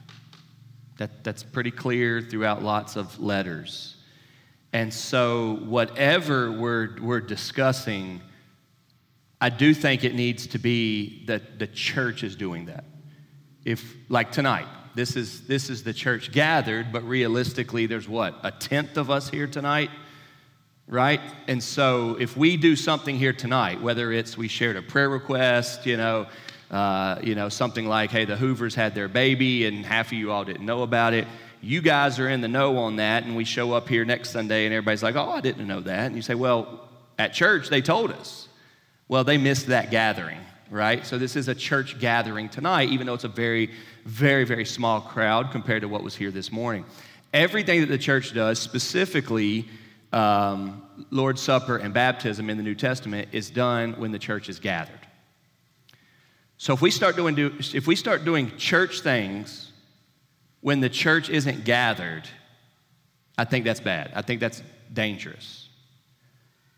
[0.98, 3.96] That, that's pretty clear throughout lots of letters.
[4.72, 8.22] And so, whatever we're, we're discussing,
[9.38, 12.84] I do think it needs to be that the church is doing that.
[13.64, 18.50] If, like tonight, this is, this is the church gathered, but realistically, there's what, a
[18.50, 19.90] tenth of us here tonight?
[20.86, 21.20] Right?
[21.48, 25.84] And so, if we do something here tonight, whether it's we shared a prayer request,
[25.84, 26.26] you know,
[26.70, 30.32] uh, you know, something like, hey, the Hoovers had their baby and half of you
[30.32, 31.28] all didn't know about it.
[31.64, 34.64] You guys are in the know on that, and we show up here next Sunday
[34.64, 36.06] and everybody's like, oh, I didn't know that.
[36.06, 36.88] And you say, well,
[37.20, 38.48] at church they told us.
[39.06, 41.06] Well, they missed that gathering, right?
[41.06, 43.70] So this is a church gathering tonight, even though it's a very,
[44.04, 46.84] very, very small crowd compared to what was here this morning.
[47.32, 49.68] Everything that the church does, specifically
[50.12, 54.58] um, Lord's Supper and baptism in the New Testament, is done when the church is
[54.58, 54.98] gathered.
[56.58, 59.71] So if we start doing do, if we start doing church things
[60.62, 62.22] when the church isn't gathered,
[63.36, 64.12] I think that's bad.
[64.14, 65.68] I think that's dangerous.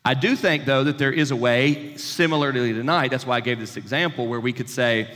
[0.04, 3.10] I do think though that there is a way similarly tonight.
[3.10, 5.10] That's why I gave this example where we could say,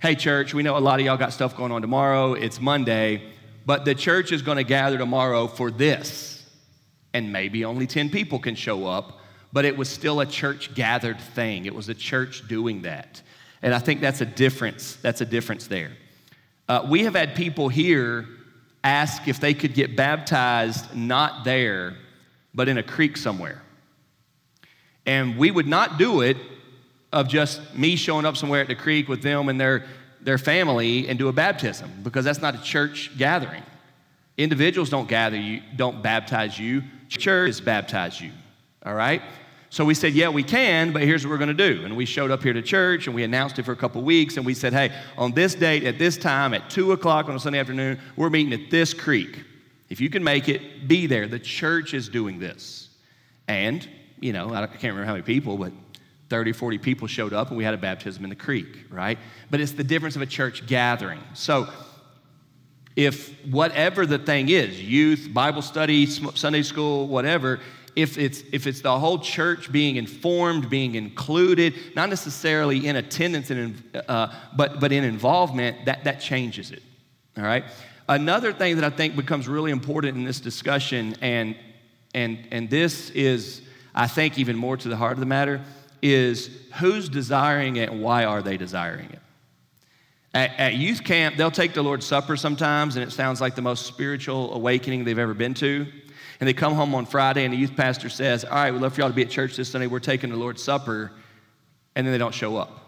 [0.00, 2.34] "Hey church, we know a lot of y'all got stuff going on tomorrow.
[2.34, 3.22] It's Monday,
[3.66, 6.46] but the church is going to gather tomorrow for this."
[7.12, 9.18] And maybe only 10 people can show up,
[9.52, 11.66] but it was still a church gathered thing.
[11.66, 13.20] It was a church doing that.
[13.62, 14.96] And I think that's a difference.
[15.02, 15.90] That's a difference there.
[16.70, 18.28] Uh, we have had people here
[18.84, 21.96] ask if they could get baptized not there,
[22.54, 23.60] but in a creek somewhere.
[25.04, 26.36] And we would not do it
[27.12, 29.84] of just me showing up somewhere at the creek with them and their,
[30.20, 33.64] their family and do a baptism because that's not a church gathering.
[34.38, 36.84] Individuals don't gather you, don't baptize you.
[37.08, 38.30] Church baptize you.
[38.86, 39.22] All right?
[39.72, 41.84] So we said, yeah, we can, but here's what we're going to do.
[41.84, 44.36] And we showed up here to church and we announced it for a couple weeks.
[44.36, 47.38] And we said, hey, on this date, at this time, at 2 o'clock on a
[47.38, 49.44] Sunday afternoon, we're meeting at this creek.
[49.88, 51.28] If you can make it, be there.
[51.28, 52.88] The church is doing this.
[53.46, 55.72] And, you know, I can't remember how many people, but
[56.30, 59.18] 30, 40 people showed up and we had a baptism in the creek, right?
[59.50, 61.20] But it's the difference of a church gathering.
[61.34, 61.68] So,
[62.96, 67.60] if whatever the thing is youth, Bible study, Sunday school, whatever
[67.96, 73.50] if it's, if it's the whole church being informed, being included, not necessarily in attendance,
[73.50, 76.82] and, uh, but, but in involvement, that, that changes it.
[77.36, 77.64] All right?
[78.08, 81.56] Another thing that I think becomes really important in this discussion, and,
[82.14, 83.62] and, and this is,
[83.94, 85.60] I think, even more to the heart of the matter,
[86.02, 86.50] is
[86.80, 89.18] who's desiring it and why are they desiring it?
[90.32, 93.62] At, at, youth camp, they'll take the Lord's Supper sometimes, and it sounds like the
[93.62, 95.86] most spiritual awakening they've ever been to
[96.40, 98.94] and they come home on Friday, and the youth pastor says, All right, we'd love
[98.94, 99.86] for y'all to be at church this Sunday.
[99.86, 101.12] We're taking the Lord's Supper.
[101.94, 102.80] And then they don't show up.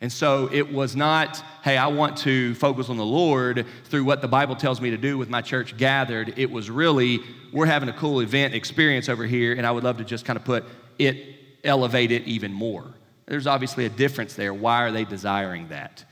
[0.00, 4.22] And so it was not, hey, I want to focus on the Lord through what
[4.22, 6.32] the Bible tells me to do with my church gathered.
[6.38, 7.20] It was really,
[7.52, 10.38] we're having a cool event experience over here, and I would love to just kind
[10.38, 10.64] of put
[10.98, 12.86] it, elevate it even more.
[13.26, 14.54] There's obviously a difference there.
[14.54, 16.04] Why are they desiring that?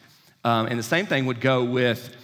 [0.45, 2.15] Um, and the same thing would go with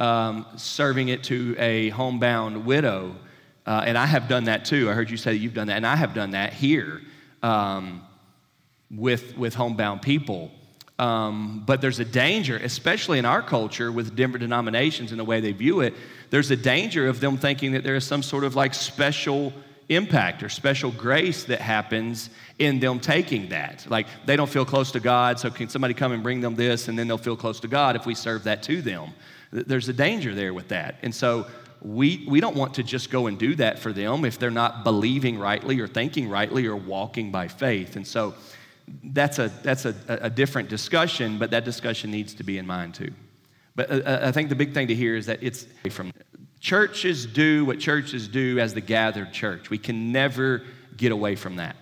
[0.00, 3.14] um, serving it to a homebound widow
[3.66, 4.90] uh, and I have done that too.
[4.90, 7.00] I heard you say you've done that, and I have done that here
[7.42, 8.02] um,
[8.90, 10.50] with, with homebound people.
[10.98, 15.40] Um, but there's a danger, especially in our culture with different denominations and the way
[15.40, 15.94] they view it,
[16.30, 19.52] there's a danger of them thinking that there is some sort of like special
[19.88, 23.86] impact or special grace that happens in them taking that.
[23.88, 26.88] Like they don't feel close to God, so can somebody come and bring them this
[26.88, 29.10] and then they'll feel close to God if we serve that to them?
[29.50, 30.96] There's a danger there with that.
[31.02, 31.46] And so
[31.84, 34.84] we, we don't want to just go and do that for them if they're not
[34.84, 37.96] believing rightly or thinking rightly or walking by faith.
[37.96, 38.34] And so
[39.04, 42.94] that's a, that's a, a different discussion, but that discussion needs to be in mind
[42.94, 43.12] too.
[43.74, 46.12] But uh, uh, I think the big thing to hear is that it's from
[46.60, 49.70] churches do what churches do as the gathered church.
[49.70, 50.62] We can never
[50.96, 51.76] get away from that.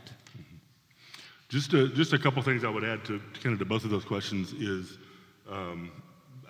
[1.49, 3.85] Just a, just a couple things I would add to, to kind of to both
[3.85, 4.99] of those questions is
[5.51, 5.91] um,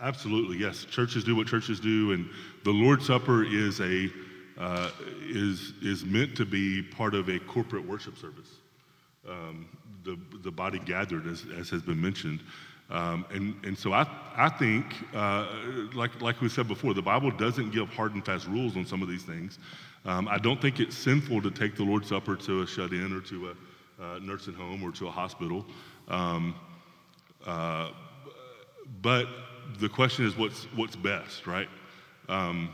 [0.01, 2.29] absolutely yes, churches do what churches do, and
[2.65, 4.11] the Lord's Supper is a
[4.59, 4.91] uh,
[5.23, 8.51] is is meant to be part of a corporate worship service.
[9.29, 9.69] Um,
[10.05, 12.41] the the body gathered, as, as has been mentioned,
[12.91, 14.05] Um, and, and so I,
[14.37, 14.85] I think,
[15.15, 15.47] uh,
[15.95, 19.01] like, like we said before, the Bible doesn't give hard and fast rules on some
[19.01, 19.59] of these things.
[20.05, 23.13] Um, I don't think it's sinful to take the Lord's Supper to a shut in
[23.13, 23.55] or to a
[24.03, 25.65] uh, nursing home or to a hospital.
[26.09, 26.55] Um,
[27.47, 27.91] uh,
[29.03, 29.29] but
[29.79, 31.69] the question is what's, what's best, right?
[32.29, 32.71] Um,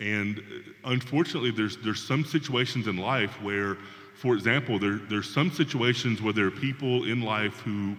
[0.00, 0.42] and
[0.84, 3.76] unfortunately, there's, there's some situations in life where,
[4.14, 7.96] for example, there, there's some situations where there are people in life who,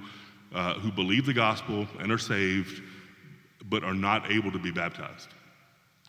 [0.53, 2.82] uh, who believe the gospel and are saved,
[3.65, 5.30] but are not able to be baptized.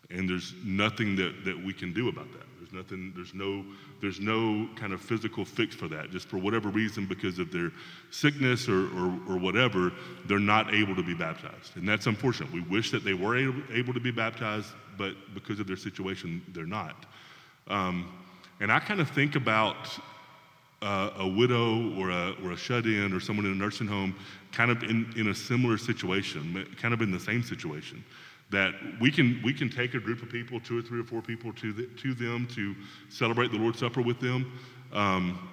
[0.09, 2.46] And there's nothing that, that we can do about that.
[2.71, 3.65] There's nothing, there's no,
[4.01, 6.11] there's no kind of physical fix for that.
[6.11, 7.71] Just for whatever reason, because of their
[8.11, 9.91] sickness or, or, or whatever,
[10.25, 11.75] they're not able to be baptized.
[11.75, 12.51] And that's unfortunate.
[12.51, 16.41] We wish that they were able, able to be baptized, but because of their situation,
[16.49, 17.05] they're not.
[17.67, 18.11] Um,
[18.59, 19.87] and I kind of think about
[20.81, 24.15] uh, a widow or a, or a shut in or someone in a nursing home
[24.51, 28.03] kind of in, in a similar situation, kind of in the same situation
[28.49, 31.21] that we can we can take a group of people, two or three or four
[31.21, 32.75] people, to the, to them to
[33.09, 34.57] celebrate the Lord's Supper with them.
[34.93, 35.49] Um,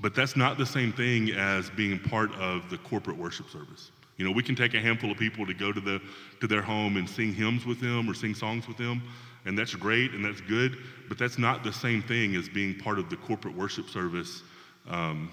[0.00, 3.90] but that's not the same thing as being part of the corporate worship service.
[4.16, 6.00] You know, we can take a handful of people to go to the
[6.40, 9.02] to their home and sing hymns with them or sing songs with them,
[9.46, 10.76] and that's great and that's good.
[11.08, 14.42] But that's not the same thing as being part of the corporate worship service,
[14.88, 15.32] um,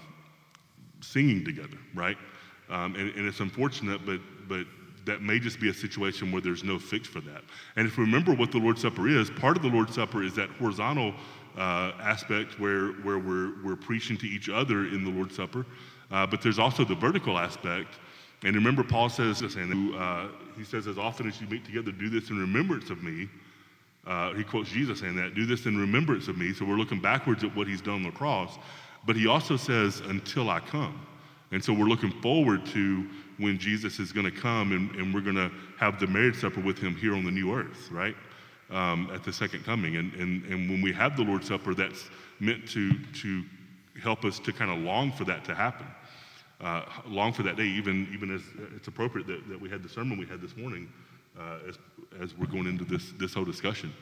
[1.02, 2.16] singing together, right?
[2.70, 4.66] Um, and, and it's unfortunate, but but
[5.10, 7.42] that may just be a situation where there's no fix for that.
[7.74, 10.34] And if we remember what the Lord's Supper is, part of the Lord's Supper is
[10.36, 11.12] that horizontal
[11.58, 15.66] uh, aspect where, where we're, we're preaching to each other in the Lord's Supper.
[16.12, 17.98] Uh, but there's also the vertical aspect.
[18.44, 22.08] And remember, Paul says, and uh, he says, as often as you meet together, do
[22.08, 23.28] this in remembrance of me.
[24.06, 26.54] Uh, he quotes Jesus saying that, do this in remembrance of me.
[26.54, 28.58] So we're looking backwards at what he's done on the cross.
[29.06, 31.04] But he also says, until I come.
[31.50, 33.08] And so we're looking forward to
[33.40, 36.60] when Jesus is going to come and, and we're going to have the marriage supper
[36.60, 38.14] with him here on the new earth, right?
[38.70, 39.96] Um, at the second coming.
[39.96, 43.42] And, and, and when we have the Lord's Supper, that's meant to, to
[44.00, 45.86] help us to kind of long for that to happen.
[46.60, 48.42] Uh, long for that day, even, even as
[48.76, 50.92] it's appropriate that, that we had the sermon we had this morning
[51.38, 51.78] uh, as,
[52.20, 53.92] as we're going into this, this whole discussion.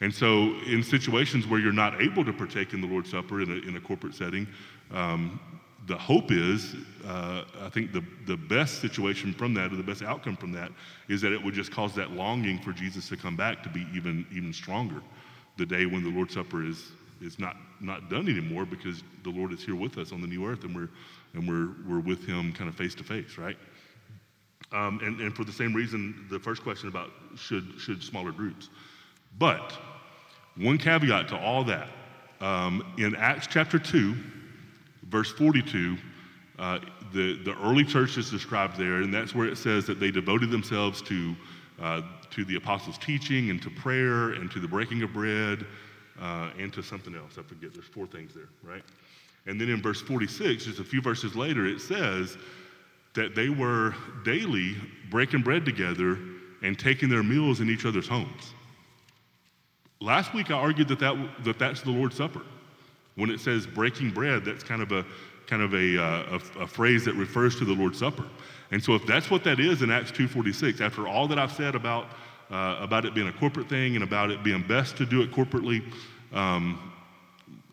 [0.00, 3.50] And so, in situations where you're not able to partake in the Lord's Supper in
[3.50, 4.48] a, in a corporate setting,
[4.90, 5.38] um,
[5.90, 10.02] the hope is, uh, I think the, the best situation from that, or the best
[10.02, 10.70] outcome from that,
[11.08, 13.84] is that it would just cause that longing for Jesus to come back to be
[13.92, 15.02] even, even stronger.
[15.56, 19.52] The day when the Lord's Supper is, is not, not done anymore because the Lord
[19.52, 20.90] is here with us on the new earth and we're,
[21.34, 23.58] and we're, we're with Him kind of face to face, right?
[24.70, 28.68] Um, and, and for the same reason, the first question about should, should smaller groups.
[29.40, 29.76] But
[30.56, 31.88] one caveat to all that
[32.40, 34.14] um, in Acts chapter 2,
[35.10, 35.96] verse 42,
[36.58, 36.78] uh,
[37.12, 40.50] the, the early church is described there, and that's where it says that they devoted
[40.50, 41.34] themselves to,
[41.80, 45.66] uh, to the apostles' teaching and to prayer and to the breaking of bread
[46.20, 47.38] uh, and to something else.
[47.38, 48.82] I forget, there's four things there, right?
[49.46, 52.36] And then in verse 46, just a few verses later, it says
[53.14, 53.94] that they were
[54.24, 54.76] daily
[55.10, 56.18] breaking bread together
[56.62, 58.52] and taking their meals in each other's homes.
[60.00, 62.42] Last week, I argued that, that, that that's the Lord's Supper.
[63.20, 65.04] When it says breaking bread, that's kind of a
[65.46, 68.24] kind of a, uh, a, a, phrase that refers to the Lord's Supper.
[68.70, 71.74] And so if that's what that is in Acts 2.46, after all that I've said
[71.74, 72.06] about,
[72.52, 75.32] uh, about it being a corporate thing and about it being best to do it
[75.32, 75.82] corporately
[76.32, 76.92] um,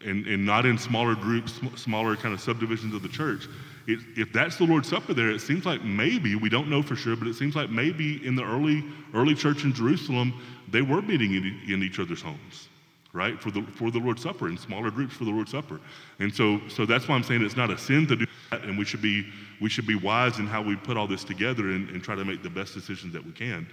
[0.04, 3.48] and, and not in smaller groups, smaller kind of subdivisions of the church,
[3.86, 6.96] it, if that's the Lord's Supper there, it seems like maybe, we don't know for
[6.96, 8.84] sure, but it seems like maybe in the early,
[9.14, 10.34] early church in Jerusalem,
[10.72, 12.70] they were meeting in, in each other's homes
[13.14, 13.42] right?
[13.42, 15.80] For the, for the Lord's Supper in smaller groups for the Lord's Supper.
[16.20, 18.78] And so, so that's why I'm saying it's not a sin to do that, and
[18.78, 19.26] we should be,
[19.62, 22.26] we should be wise in how we put all this together and, and try to
[22.26, 23.68] make the best decisions that we can.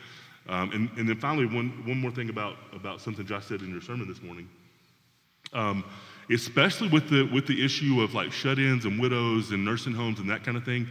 [0.49, 3.71] Um, and, and then finally, one, one more thing about, about something Josh said in
[3.71, 4.49] your sermon this morning.
[5.53, 5.85] Um,
[6.31, 10.21] especially with the, with the issue of like shut ins and widows and nursing homes
[10.21, 10.89] and that kind of thing,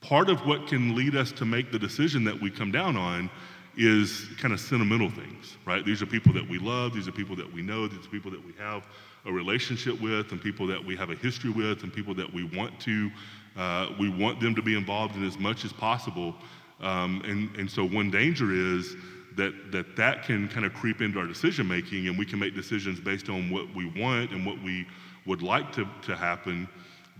[0.00, 3.30] part of what can lead us to make the decision that we come down on
[3.76, 5.84] is kind of sentimental things, right?
[5.84, 8.30] These are people that we love, these are people that we know, these are people
[8.30, 8.84] that we have
[9.26, 12.44] a relationship with, and people that we have a history with, and people that we
[12.56, 13.10] want to,
[13.56, 16.34] uh, we want them to be involved in as much as possible.
[16.80, 18.96] Um, and, and so one danger is
[19.36, 22.54] that, that that can kind of creep into our decision making, and we can make
[22.54, 24.86] decisions based on what we want and what we
[25.26, 26.68] would like to, to happen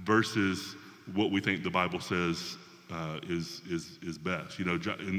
[0.04, 0.74] versus
[1.14, 2.56] what we think the Bible says
[2.92, 4.58] uh, is, is, is best.
[4.58, 4.78] You know,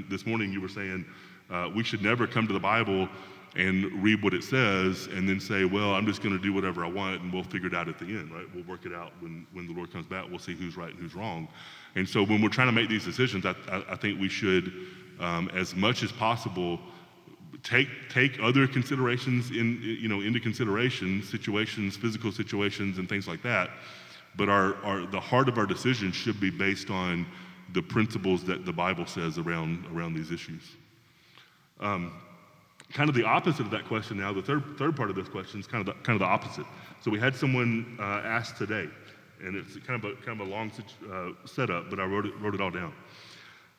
[0.09, 1.05] this morning you were saying
[1.49, 3.07] uh, we should never come to the Bible
[3.55, 6.85] and read what it says and then say, well, I'm just going to do whatever
[6.85, 8.45] I want and we'll figure it out at the end, right?
[8.55, 10.29] We'll work it out when, when the Lord comes back.
[10.29, 11.49] We'll see who's right and who's wrong.
[11.95, 14.71] And so when we're trying to make these decisions, I, I, I think we should,
[15.19, 16.79] um, as much as possible,
[17.63, 23.43] take take other considerations in you know into consideration situations physical situations and things like
[23.43, 23.69] that
[24.35, 27.25] but our, our the heart of our decision should be based on
[27.73, 30.61] the principles that the bible says around around these issues
[31.79, 32.13] um,
[32.93, 35.59] kind of the opposite of that question now the third third part of this question
[35.59, 36.65] is kind of the, kind of the opposite
[37.01, 38.87] so we had someone uh, ask today
[39.43, 40.71] and it's kind of a kind of a long
[41.11, 42.93] uh, setup but i wrote it wrote it all down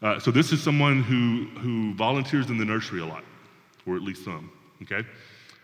[0.02, 3.22] uh, so this is someone who who volunteers in the nursery a lot
[3.86, 4.50] or at least some,
[4.82, 5.06] okay?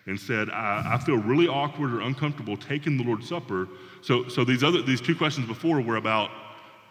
[0.07, 3.69] And said, I, I, feel really awkward or uncomfortable taking the Lord's Supper.
[4.01, 6.31] So, so these other these two questions before were about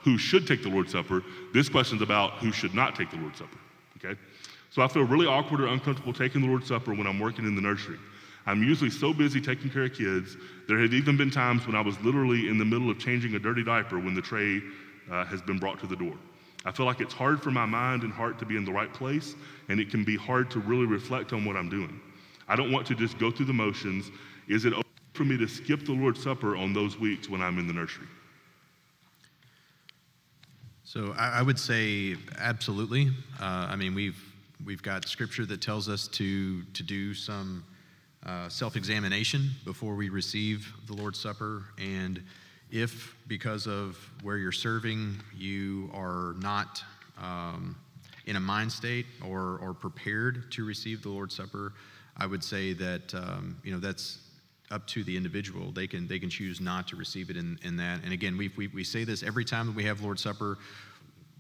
[0.08, 1.22] who should take the Lord's Supper.
[1.54, 3.58] This question's about who should not take the Lord's Supper.
[3.98, 4.18] Okay?
[4.70, 7.56] So I feel really awkward or uncomfortable taking the Lord's Supper when I'm working in
[7.56, 8.00] the nursery.
[8.46, 10.38] I'm usually so busy taking care of kids.
[10.70, 13.40] There had even been times when I was literally in the middle of changing a
[13.40, 14.62] dirty diaper when the tray
[15.12, 16.16] uh, has been brought to the door.
[16.64, 18.94] I feel like it's hard for my mind and heart to be in the right
[18.94, 19.36] place,
[19.68, 22.00] and it can be hard to really reflect on what I'm doing.
[22.48, 24.10] I don't want to just go through the motions.
[24.48, 27.60] Is it okay for me to skip the Lord's Supper on those weeks when I'm
[27.60, 28.08] in the nursery?
[30.88, 33.10] So I, I would say absolutely.
[33.42, 34.24] Uh, I mean, we've
[34.66, 37.66] we've got scripture that tells us to to do some
[38.26, 42.24] uh, self-examination before we receive the Lord's Supper, and
[42.72, 46.82] if, because of where you're serving, you are not
[47.22, 47.76] um,
[48.26, 51.74] in a mind state or, or prepared to receive the Lord's Supper,
[52.16, 54.20] I would say that um, you know that's
[54.72, 55.72] up to the individual.
[55.72, 58.04] They can they can choose not to receive it in, in that.
[58.04, 60.58] And again, we, we we say this every time that we have Lord's Supper.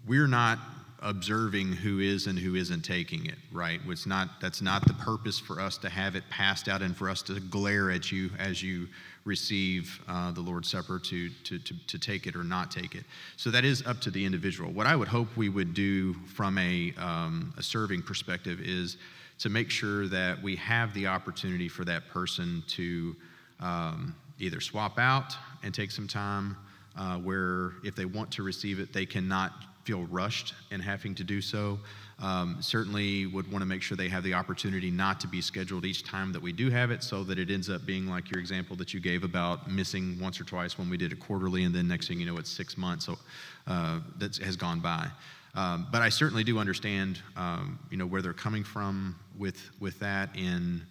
[0.06, 0.60] We're not
[1.02, 3.36] observing who is and who isn't taking it.
[3.52, 3.80] Right?
[3.88, 7.10] It's not that's not the purpose for us to have it passed out and for
[7.10, 8.88] us to glare at you as you
[9.28, 13.04] receive uh, the Lord's Supper to, to, to, to, take it or not take it.
[13.36, 14.72] So that is up to the individual.
[14.72, 18.96] What I would hope we would do from a, um, a serving perspective is
[19.40, 23.16] to make sure that we have the opportunity for that person to
[23.60, 26.58] um, either swap out and take some time
[26.98, 29.54] uh, where if they want to receive it, they cannot
[29.88, 31.80] feel rushed in having to do so.
[32.20, 35.86] Um, certainly would want to make sure they have the opportunity not to be scheduled
[35.86, 38.40] each time that we do have it so that it ends up being like your
[38.40, 41.76] example that you gave about missing once or twice when we did it quarterly and
[41.76, 43.20] then next thing you know it's six months so
[43.68, 45.08] uh, that has gone by
[45.54, 50.00] um, but i certainly do understand um, you know where they're coming from with with
[50.00, 50.82] that in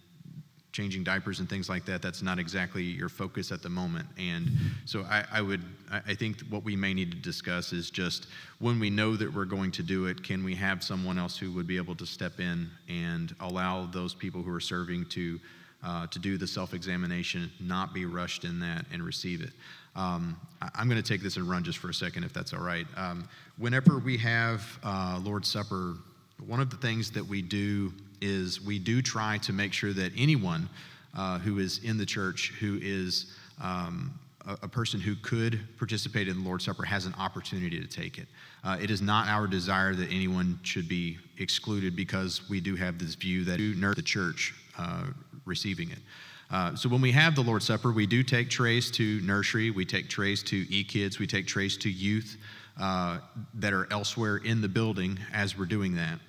[0.77, 4.07] changing diapers and things like that, that's not exactly your focus at the moment.
[4.15, 4.51] And
[4.85, 8.27] so I, I, would, I think what we may need to discuss is just
[8.59, 11.51] when we know that we're going to do it, can we have someone else who
[11.53, 15.39] would be able to step in and allow those people who are serving to,
[15.83, 19.53] uh, to do the self examination, not be rushed in that, and receive it?
[19.95, 20.39] Um,
[20.75, 22.85] I'm going to take this and run just for a second, if that's all right.
[22.95, 23.27] Um,
[23.57, 25.95] whenever we have uh, Lord's Supper,
[26.45, 30.11] one of the things that we do is we do try to make sure that
[30.17, 30.69] anyone
[31.15, 36.27] uh, who is in the church who is um, a, a, person who could participate
[36.27, 38.27] in the Lord's Supper has an opportunity to take it.
[38.63, 42.99] Uh, it is not our desire that anyone should be excluded because we do have
[42.99, 45.05] this view that the church uh,
[45.45, 45.99] receiving it.
[46.49, 49.85] Uh, so when we have the Lord's Supper, we do take trays to nursery, we
[49.85, 52.37] take trays to e-kids, we take trays to youth
[52.79, 53.19] uh,
[53.55, 56.19] that are elsewhere in the building as we're doing that.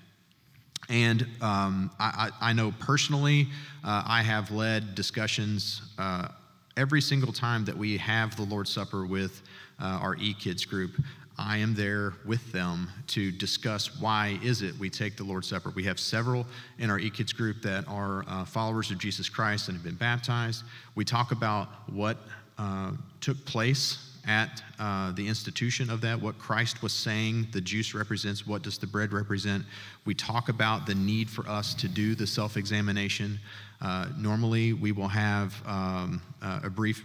[0.88, 3.48] And um, I, I, know personally,
[3.84, 6.28] uh, I have led discussions uh,
[6.78, 9.42] every single time that we have the Lord's Supper with
[9.80, 10.92] uh, our e-kids group.
[11.36, 15.70] I am there with them to discuss why is it we take the Lord's Supper.
[15.70, 16.46] We have several
[16.78, 20.64] in our e-kids group that are uh, followers of Jesus Christ and have been baptized.
[20.94, 22.16] We talk about what
[22.56, 27.94] uh, took place at uh, the institution of that, what Christ was saying the juice
[27.94, 29.64] represents, what does the bread represent.
[30.04, 33.40] We talk about the need for us to do the self examination.
[33.80, 37.02] Uh, normally, we will have um, uh, a brief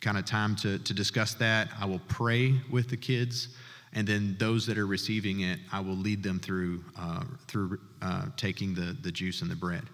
[0.00, 1.68] kind of time to, to discuss that.
[1.80, 3.48] I will pray with the kids,
[3.92, 8.26] and then those that are receiving it, I will lead them through, uh, through uh,
[8.36, 9.84] taking the, the juice and the bread.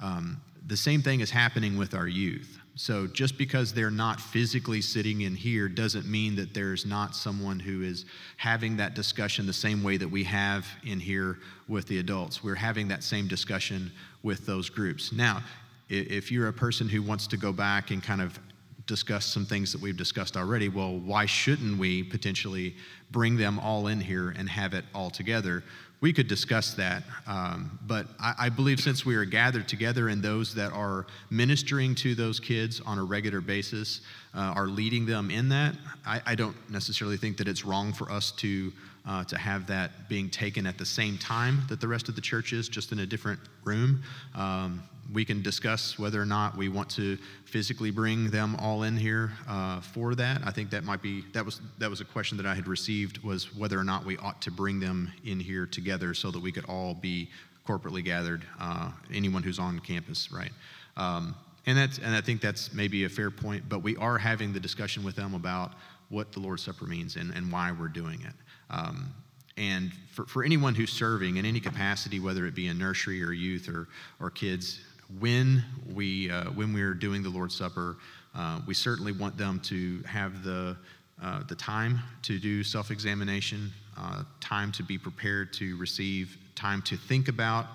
[0.00, 2.59] Um, the same thing is happening with our youth.
[2.80, 7.60] So just because they're not physically sitting in here doesn't mean that there's not someone
[7.60, 8.06] who is
[8.38, 12.42] having that discussion the same way that we have in here with the adults.
[12.42, 15.12] We're having that same discussion with those groups.
[15.12, 15.42] Now,
[15.90, 18.40] if you're a person who wants to go back and kind of
[18.86, 22.74] discuss some things that we've discussed already, well, why shouldn't we potentially
[23.10, 25.62] bring them all in here and have it all together?
[26.00, 27.02] We could discuss that.
[27.26, 31.94] Um, but I, I, believe since we are gathered together and those that are ministering
[31.96, 34.00] to those kids on a regular basis
[34.34, 35.74] uh, are leading them in that,
[36.06, 38.72] I, I, don't necessarily think that it's wrong for us to.
[39.06, 42.20] Uh, to have that being taken at the same time that the rest of the
[42.20, 44.02] church is, just in a different room.
[44.34, 44.82] Um,
[45.12, 49.32] we can discuss whether or not we want to physically bring them all in here
[49.48, 50.42] uh, for that.
[50.44, 53.18] I think that might be that was that was a question that I had received
[53.18, 56.52] was whether or not we ought to bring them in here together so that we
[56.52, 57.28] could all be
[57.66, 58.44] corporately gathered.
[58.60, 60.52] Uh, anyone who's on campus, right?
[60.96, 61.34] Um,
[61.66, 63.68] and that's and I think that's maybe a fair point.
[63.68, 65.72] But we are having the discussion with them about
[66.08, 68.34] what the Lord's Supper means and, and why we're doing it.
[68.68, 69.14] Um,
[69.56, 73.32] and for, for anyone who's serving in any capacity, whether it be in nursery or
[73.32, 73.88] youth or,
[74.18, 74.80] or kids,
[75.18, 77.96] when we uh, when we're doing the Lord's Supper,
[78.34, 80.76] uh, we certainly want them to have the
[81.22, 86.96] uh, the time to do self-examination, uh, time to be prepared to receive, time to
[86.96, 87.66] think about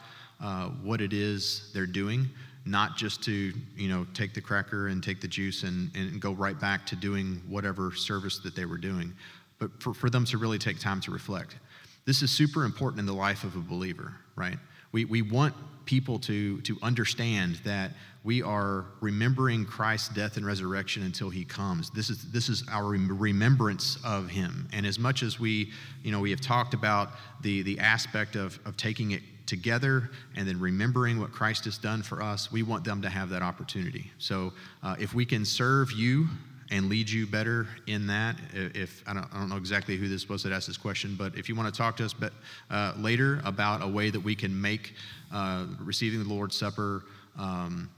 [0.41, 2.27] uh, what it is they're doing,
[2.65, 6.31] not just to you know take the cracker and take the juice and, and go
[6.31, 9.13] right back to doing whatever service that they were doing,
[9.59, 11.55] but for, for them to really take time to reflect.
[12.05, 14.57] This is super important in the life of a believer, right?
[14.95, 17.91] We, we want people to, to understand that
[18.23, 21.89] we are remembering Christ's death and resurrection until he comes.
[21.89, 24.69] This is, this is our remembrance of him.
[24.71, 27.09] And as much as we, you know, we have talked about
[27.41, 32.01] the, the aspect of, of taking it together and then remembering what Christ has done
[32.01, 34.09] for us, we want them to have that opportunity.
[34.17, 36.29] So uh, if we can serve you
[36.71, 38.35] and lead you better in that.
[38.53, 41.35] If I don't, I don't know exactly who this was that asked this question, but
[41.37, 42.33] if you want to talk to us but,
[42.69, 44.93] uh, later about a way that we can make
[45.31, 47.03] uh, receiving the Lord's Supper
[47.37, 47.89] um,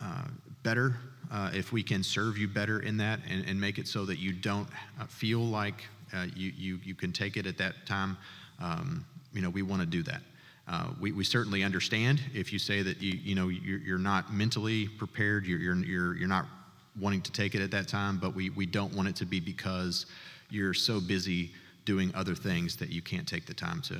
[0.00, 0.24] uh,
[0.62, 0.96] better,
[1.30, 4.18] uh, if we can serve you better in that and, and make it so that
[4.18, 4.68] you don't
[5.00, 8.16] uh, feel like uh, you, you, you can take it at that time,
[8.60, 10.22] um, you know, we want to do that.
[10.68, 14.32] Uh, we, we, certainly understand if you say that you, you know you're, you're not
[14.34, 16.46] mentally prepared, you're, you're, you're, you're not
[17.00, 19.40] wanting to take it at that time, but we, we don't want it to be
[19.40, 20.06] because
[20.50, 21.50] you're so busy
[21.84, 23.98] doing other things that you can't take the time to,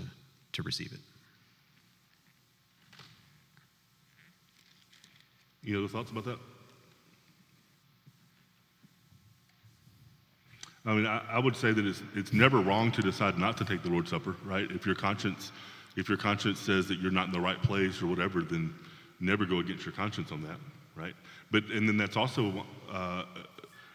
[0.52, 1.00] to receive it.
[5.66, 6.38] Any other thoughts about that?
[10.84, 13.64] I mean, I, I, would say that it's, it's never wrong to decide not to
[13.64, 14.70] take the Lord's Supper, right?
[14.70, 15.50] If your conscience,
[15.96, 18.72] if your conscience says that you're not in the right place or whatever, then
[19.18, 20.58] never go against your conscience on that,
[20.94, 21.14] right?
[21.50, 23.24] But and then that's also, uh,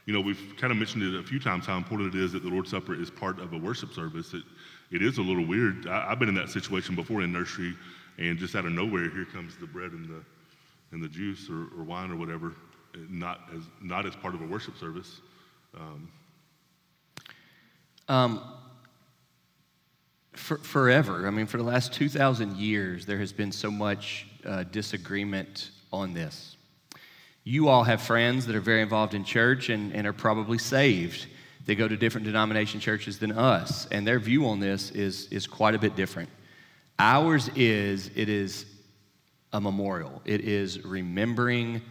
[0.06, 2.44] you know, we've kind of mentioned it a few times how important it is that
[2.44, 4.34] the Lord's Supper is part of a worship service.
[4.34, 4.44] It,
[4.92, 5.88] it is a little weird.
[5.88, 7.76] I, have been in that situation before in nursery,
[8.18, 10.24] and just out of nowhere, here comes the bread and the
[10.92, 12.54] and the juice or, or wine or whatever,
[13.10, 15.22] not as not as part of a worship service.
[15.74, 16.10] Um,
[18.08, 18.42] um,
[20.34, 24.64] for, forever, I mean, for the last 2,000 years, there has been so much uh,
[24.64, 26.58] disagreement on this.
[27.44, 31.28] You all have friends that are very involved in church and, and are probably saved.
[31.66, 35.48] They go to different denomination churches than us, and their view on this is, is
[35.48, 36.30] quite a bit different.
[37.00, 38.66] Ours is, it is
[39.54, 40.22] a memorial.
[40.26, 41.82] It is remembering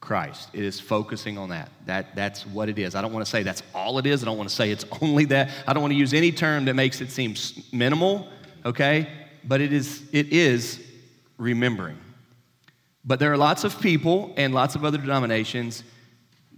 [0.00, 0.50] Christ.
[0.52, 1.70] It is focusing on that.
[1.86, 2.94] That that's what it is.
[2.94, 4.22] I don't want to say that's all it is.
[4.22, 5.50] I don't want to say it's only that.
[5.66, 7.34] I don't want to use any term that makes it seem
[7.72, 8.28] minimal,
[8.66, 9.08] okay?
[9.44, 10.80] But it is it is
[11.38, 11.98] remembering.
[13.04, 15.84] But there are lots of people and lots of other denominations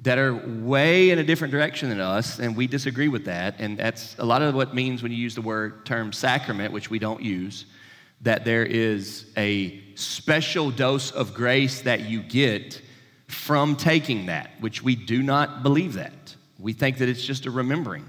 [0.03, 3.57] that are way in a different direction than us, and we disagree with that.
[3.59, 6.90] And that's a lot of what means when you use the word term sacrament, which
[6.90, 7.66] we don't use,
[8.20, 12.80] that there is a special dose of grace that you get
[13.26, 16.36] from taking that, which we do not believe that.
[16.59, 18.05] We think that it's just a remembering.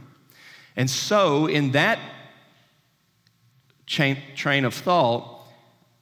[0.76, 2.00] And so, in that
[3.88, 5.37] chain, train of thought,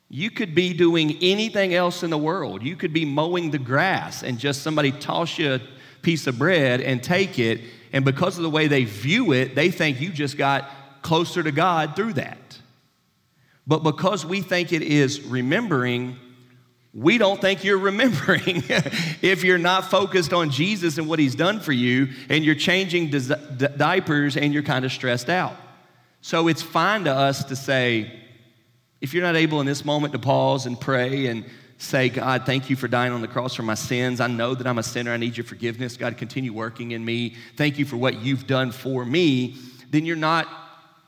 [0.10, 2.64] you could be doing anything else in the world.
[2.64, 5.62] You could be mowing the grass and just somebody toss you a
[6.02, 7.62] piece of bread and take it.
[7.92, 10.70] And because of the way they view it, they think you just got
[11.02, 12.60] closer to God through that.
[13.68, 16.18] But because we think it is remembering,
[16.94, 18.64] we don't think you're remembering
[19.22, 23.10] if you're not focused on Jesus and what he's done for you and you're changing
[23.10, 25.56] di- diapers and you're kind of stressed out.
[26.22, 28.25] So it's fine to us to say,
[29.02, 31.46] if you're not able in this moment to pause and pray and
[31.78, 34.22] say, God, thank you for dying on the cross for my sins.
[34.22, 35.12] I know that I'm a sinner.
[35.12, 35.98] I need your forgiveness.
[35.98, 37.36] God, continue working in me.
[37.58, 39.58] Thank you for what you've done for me.
[39.90, 40.48] Then you're not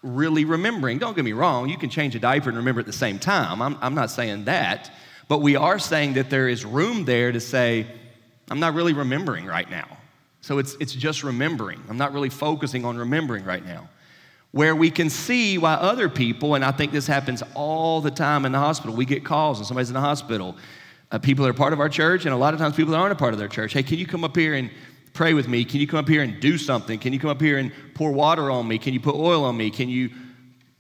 [0.04, 0.98] really remembering.
[1.00, 3.62] Don't get me wrong, you can change a diaper and remember at the same time.
[3.62, 4.92] I'm, I'm not saying that.
[5.28, 7.88] But we are saying that there is room there to say,
[8.50, 9.98] I'm not really remembering right now.
[10.42, 11.84] So it's, it's just remembering.
[11.90, 13.90] I'm not really focusing on remembering right now.
[14.52, 18.46] Where we can see why other people, and I think this happens all the time
[18.46, 20.56] in the hospital, we get calls and somebody's in the hospital.
[21.12, 22.98] Uh, people that are part of our church, and a lot of times people that
[22.98, 23.74] aren't a part of their church.
[23.74, 24.70] Hey, can you come up here and
[25.14, 25.64] pray with me?
[25.64, 27.00] Can you come up here and do something?
[27.00, 28.78] Can you come up here and pour water on me?
[28.78, 29.72] Can you put oil on me?
[29.72, 30.10] Can you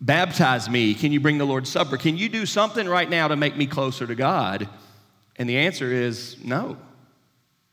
[0.01, 0.93] baptize me?
[0.93, 1.97] Can you bring the Lord's Supper?
[1.97, 4.70] Can you do something right now to make me closer to God?
[5.38, 6.78] And the answer is no.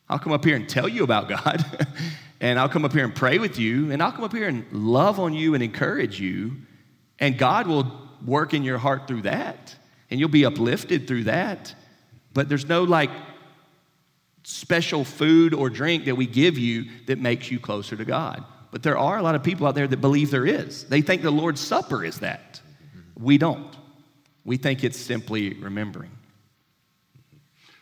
[0.09, 1.65] I'll come up here and tell you about God,
[2.45, 4.71] and I'll come up here and pray with you, and I'll come up here and
[4.71, 6.59] love on you and encourage you,
[7.19, 7.91] and God will
[8.23, 9.75] work in your heart through that,
[10.11, 11.75] and you'll be uplifted through that.
[12.35, 13.09] But there's no like
[14.43, 18.45] special food or drink that we give you that makes you closer to God.
[18.71, 20.85] But there are a lot of people out there that believe there is.
[20.85, 22.61] They think the Lord's Supper is that.
[22.61, 23.25] Mm-hmm.
[23.25, 23.75] We don't.
[24.45, 26.11] We think it's simply remembering.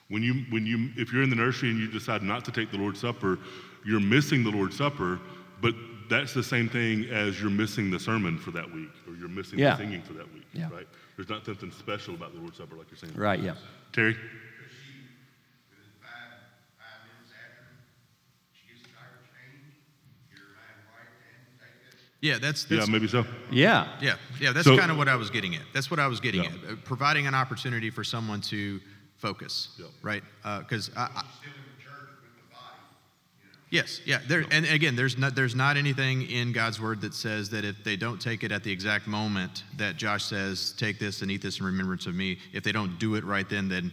[0.08, 2.70] When you, when you, if you're in the nursery and you decide not to take
[2.70, 3.40] the Lord's Supper,
[3.84, 5.20] you're missing the Lord's Supper,
[5.60, 5.74] but
[6.08, 9.58] that's the same thing as you're missing the sermon for that week or you're missing
[9.58, 9.72] Yeah.
[9.72, 10.68] the singing for that week, Yeah.
[10.70, 10.86] right?
[11.16, 13.14] There's not something special about the Lord's Supper like you're saying.
[13.14, 13.54] Right, yeah.
[13.92, 14.12] Terry?
[14.14, 14.26] Because
[14.70, 14.92] she,
[15.70, 16.10] within five,
[16.78, 17.64] five minutes after,
[18.52, 19.76] she gets the diaper changed,
[20.30, 21.98] get her man white and take it.
[22.20, 23.24] Yeah, that's, Yeah, maybe so.
[23.50, 23.88] Yeah.
[24.00, 25.62] Yeah, yeah, that's So- kind of what I was getting at.
[25.72, 26.50] That's what I was getting Yeah.
[26.50, 26.72] at.
[26.72, 28.80] Uh, Providing an opportunity for someone to
[29.16, 29.86] focus, Yeah.
[30.02, 30.24] right?
[30.60, 31.06] Because I, I,
[31.40, 32.82] Still in the church with the body,
[33.40, 33.58] you know.
[33.72, 34.20] Yes, yeah.
[34.28, 37.82] There, and again, there's not there's not anything in God's word that says that if
[37.82, 41.42] they don't take it at the exact moment that Josh says, take this and eat
[41.42, 42.38] this in remembrance of me.
[42.52, 43.92] If they don't do it right then, then,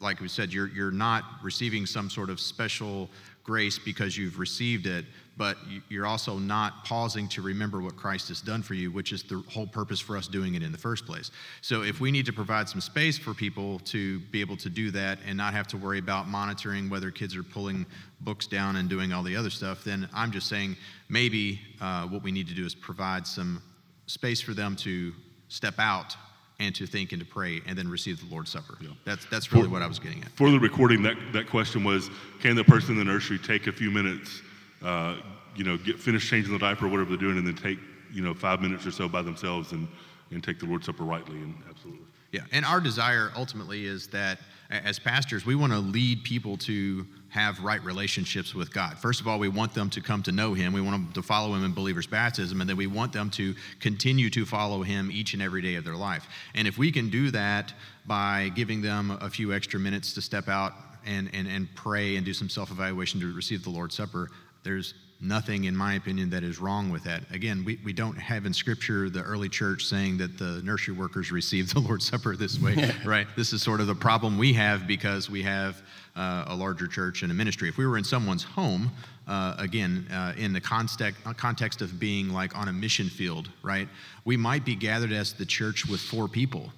[0.00, 3.08] like we said, you're you're not receiving some sort of special
[3.44, 5.06] grace because you've received it,
[5.40, 9.10] but you- you're also not pausing to remember what Christ has done for you, which
[9.10, 11.30] is the whole purpose for us doing it in the first place.
[11.62, 14.90] So if we need to provide some space for people to be able to do
[14.90, 17.86] that and not have to worry about monitoring whether kids are pulling
[18.20, 20.76] books down and doing all the other stuff, then I'm just saying
[21.08, 23.62] maybe uh, what we need to do is provide some
[24.08, 25.14] space for them to
[25.48, 26.16] step out
[26.58, 28.76] and to think and to pray and then receive the Lord's Supper.
[29.06, 30.32] That's, that's really what I was getting at.
[30.32, 32.10] For the recording, that, that question was,
[32.40, 34.42] can the person in the nursery take a few minutes,
[34.82, 35.16] uh,
[35.56, 37.78] you know, get finish changing the diaper or whatever they're doing, and then take,
[38.12, 39.88] you know, five minutes or so by themselves and,
[40.30, 41.36] and take the Lord's Supper rightly?
[41.36, 42.06] And absolutely.
[42.32, 44.38] Yeah, and our desire ultimately is that
[44.70, 48.98] as pastors, we want to lead people to have right relationships with God.
[48.98, 50.72] First of all, we want them to come to know Him.
[50.72, 53.54] We want them to follow Him in believer's baptism, and then we want them to
[53.80, 56.28] continue to follow Him each and every day of their life.
[56.54, 57.72] And if we can do that
[58.06, 60.72] by giving them a few extra minutes to step out
[61.04, 64.30] and, and, and pray and do some self evaluation to receive the Lord's Supper,
[64.62, 67.22] there's nothing, in my opinion, that is wrong with that.
[67.30, 71.30] Again, we, we don't have in Scripture the early church saying that the nursery workers
[71.30, 73.26] received the Lord's Supper this way, right?
[73.36, 75.82] This is sort of the problem we have because we have
[76.16, 77.68] uh, a larger church and a ministry.
[77.68, 78.90] If we were in someone's home,
[79.28, 83.88] uh, again, uh, in the context, context of being like on a mission field, right?
[84.24, 86.72] We might be gathered as the church with four people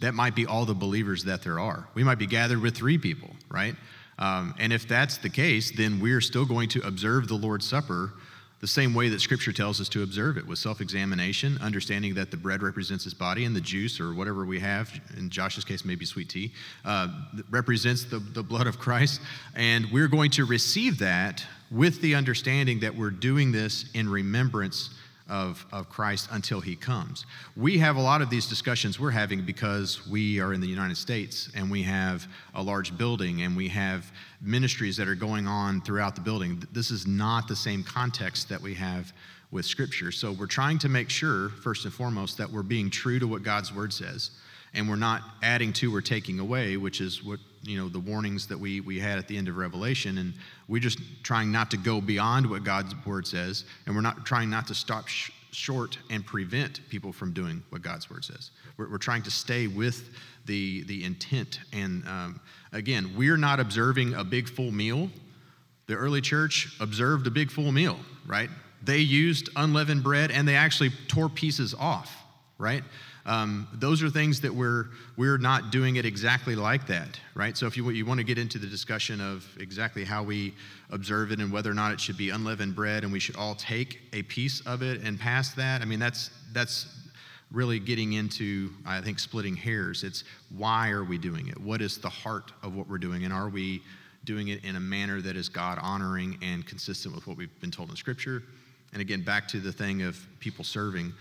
[0.00, 1.86] that might be all the believers that there are.
[1.94, 3.74] We might be gathered with three people, right?
[4.18, 8.12] Um, and if that's the case, then we're still going to observe the Lord's Supper
[8.60, 12.30] the same way that Scripture tells us to observe it with self examination, understanding that
[12.30, 15.84] the bread represents his body and the juice, or whatever we have, in Josh's case,
[15.84, 16.52] maybe sweet tea,
[16.84, 17.08] uh,
[17.50, 19.20] represents the, the blood of Christ.
[19.54, 24.90] And we're going to receive that with the understanding that we're doing this in remembrance
[25.28, 27.26] of, of Christ until he comes.
[27.56, 30.96] We have a lot of these discussions we're having because we are in the United
[30.96, 34.10] States and we have a large building and we have
[34.40, 36.62] ministries that are going on throughout the building.
[36.72, 39.12] This is not the same context that we have
[39.50, 40.12] with Scripture.
[40.12, 43.42] So we're trying to make sure, first and foremost, that we're being true to what
[43.42, 44.30] God's Word says
[44.76, 48.46] and we're not adding to or taking away, which is what you know the warnings
[48.48, 50.34] that we we had at the end of Revelation, and
[50.68, 54.48] we're just trying not to go beyond what God's word says, and we're not trying
[54.48, 58.50] not to stop sh- short and prevent people from doing what God's word says.
[58.76, 60.10] We're, we're trying to stay with
[60.46, 62.40] the the intent, and um,
[62.72, 65.10] again, we're not observing a big full meal.
[65.86, 68.50] The early church observed a big full meal, right?
[68.82, 72.24] They used unleavened bread and they actually tore pieces off,
[72.58, 72.82] right?
[73.26, 77.56] Um, those are things that we're we're not doing it exactly like that, right?
[77.56, 80.54] So if you you want to get into the discussion of exactly how we
[80.90, 83.56] observe it and whether or not it should be unleavened bread and we should all
[83.56, 86.86] take a piece of it and pass that, I mean that's that's
[87.50, 90.04] really getting into I think splitting hairs.
[90.04, 90.22] It's
[90.56, 91.60] why are we doing it?
[91.60, 93.82] What is the heart of what we're doing, and are we
[94.24, 97.72] doing it in a manner that is God honoring and consistent with what we've been
[97.72, 98.44] told in Scripture?
[98.92, 101.12] And again, back to the thing of people serving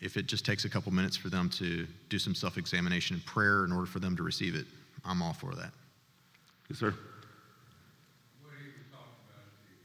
[0.00, 3.24] if it just takes a couple minutes for them to do some self examination and
[3.24, 4.66] prayer in order for them to receive it,
[5.04, 5.72] I'm all for that.
[6.68, 6.94] Yes, sir.
[8.42, 9.78] What he was talking about here.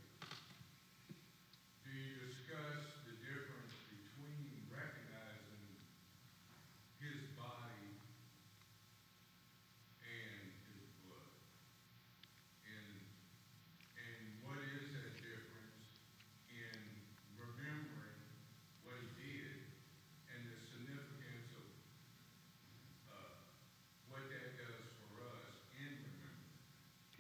[1.86, 4.52] Do you discuss the difference between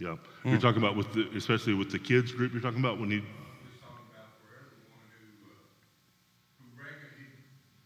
[0.01, 0.15] Yeah.
[0.51, 0.65] You're hmm.
[0.67, 2.51] talking about with the, especially with the kids group.
[2.51, 3.21] You're talking about when you.
[3.23, 5.55] Just talking about for everyone who, uh,
[6.59, 7.31] who reckon, you,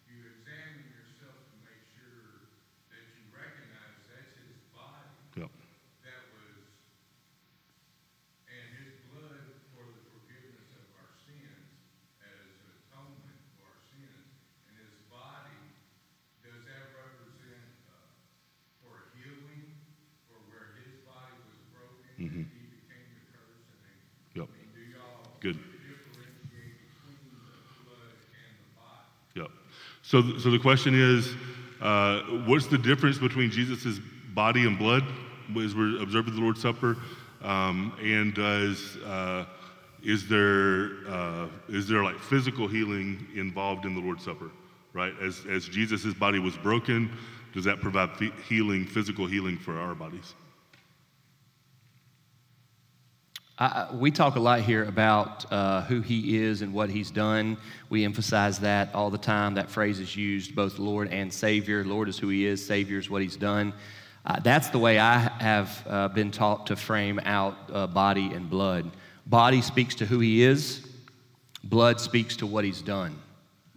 [0.09, 2.49] you examine yourself to make sure
[2.89, 5.05] that you recognize that's his body
[5.37, 5.45] Yeah.
[6.09, 6.57] that was,
[8.49, 9.45] and his blood
[9.77, 11.69] for the forgiveness of our sins
[12.25, 14.25] as atonement for our sins,
[14.65, 15.53] and his body,
[16.41, 18.09] does that represent, uh,
[18.81, 19.69] for healing,
[20.25, 23.99] for where his body was broken, and he became the curse, and then,
[24.35, 24.47] Yep.
[24.47, 25.55] I mean, do y'all Good.
[25.55, 29.07] differentiate between the blood and the body?
[29.35, 29.51] Yep.
[30.07, 31.33] So, so the question is,
[31.81, 33.99] uh, what's the difference between Jesus'
[34.35, 35.03] body and blood
[35.59, 36.95] as we're observing the Lord's Supper?
[37.41, 39.45] Um, and does uh,
[40.03, 44.51] is there uh, is there like physical healing involved in the Lord's Supper?
[44.93, 47.11] Right, as as Jesus' body was broken,
[47.55, 48.11] does that provide
[48.47, 50.35] healing, physical healing for our bodies?
[53.57, 57.55] I, we talk a lot here about uh, who he is and what he's done.
[57.89, 59.53] We emphasize that all the time.
[59.53, 61.85] That phrase is used both Lord and Savior.
[61.85, 63.73] Lord is who he is, Savior is what he's done.
[64.25, 68.49] Uh, that's the way I have uh, been taught to frame out uh, body and
[68.49, 68.91] blood.
[69.25, 70.85] Body speaks to who he is,
[71.63, 73.17] blood speaks to what he's done.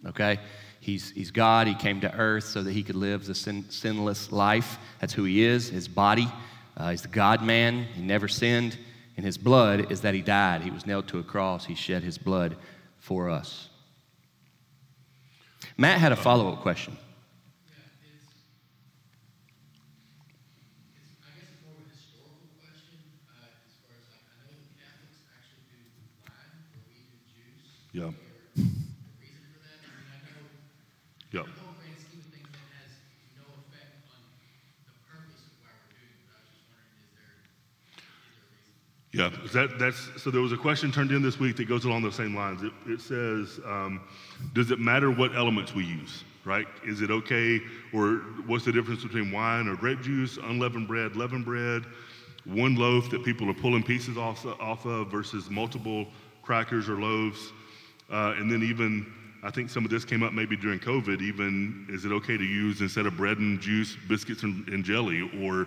[0.07, 0.41] Okay?
[0.81, 1.69] He's, he's God.
[1.69, 4.79] He came to earth so that he could live the sin, sinless life.
[5.01, 6.29] That's who he is, his body.
[6.77, 7.85] Uh, he's the God man.
[7.95, 8.77] He never sinned.
[9.19, 10.63] And his blood is that he died.
[10.63, 11.65] He was nailed to a cross.
[11.67, 12.57] He shed his blood
[12.99, 13.69] for us.
[15.77, 16.97] Matt had a follow up question.
[16.97, 17.75] It's,
[21.19, 24.55] I guess it's more of a historical question, uh, as far as like, I know
[24.55, 25.83] the Catholics actually do
[26.23, 27.91] wine, where we do juice.
[27.91, 28.15] Yeah.
[28.15, 28.63] The
[29.19, 30.47] reason for that, I mean, I know,
[31.35, 31.43] Yeah.
[31.43, 33.03] in the whole grand scheme of things, that has
[33.35, 34.23] no effect on
[34.87, 38.31] the purpose of why we're doing it, but I was just wondering, is there, is
[38.31, 38.79] there a reason?
[39.19, 42.03] Yeah, that, that's, so there was a question turned in this week that goes along
[42.03, 42.63] those same lines.
[42.63, 44.01] It, it says, um,
[44.55, 46.69] does it matter what elements we use, right?
[46.87, 47.61] Is it okay,
[47.93, 51.83] or what's the difference between wine or grape juice, unleavened bread, leavened bread,
[52.45, 56.07] one loaf that people are pulling pieces off, off of versus multiple
[56.45, 57.53] crackers or loaves?
[58.13, 59.13] Uh, and then even,
[59.43, 62.45] I think some of this came up maybe during COVID, even, is it okay to
[62.45, 65.67] use instead of bread and juice, biscuits and, and jelly, or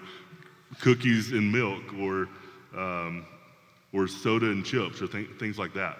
[0.79, 2.29] cookies and milk, or
[2.77, 3.25] um,
[3.93, 5.97] or soda and chips, or th- things like that.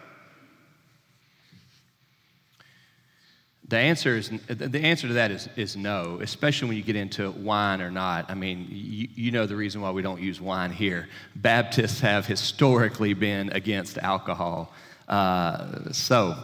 [3.71, 7.31] The answer is the answer to that is, is no, especially when you get into
[7.31, 8.29] wine or not.
[8.29, 11.07] I mean, you, you know the reason why we don't use wine here.
[11.37, 14.73] Baptists have historically been against alcohol.
[15.07, 16.35] Uh, so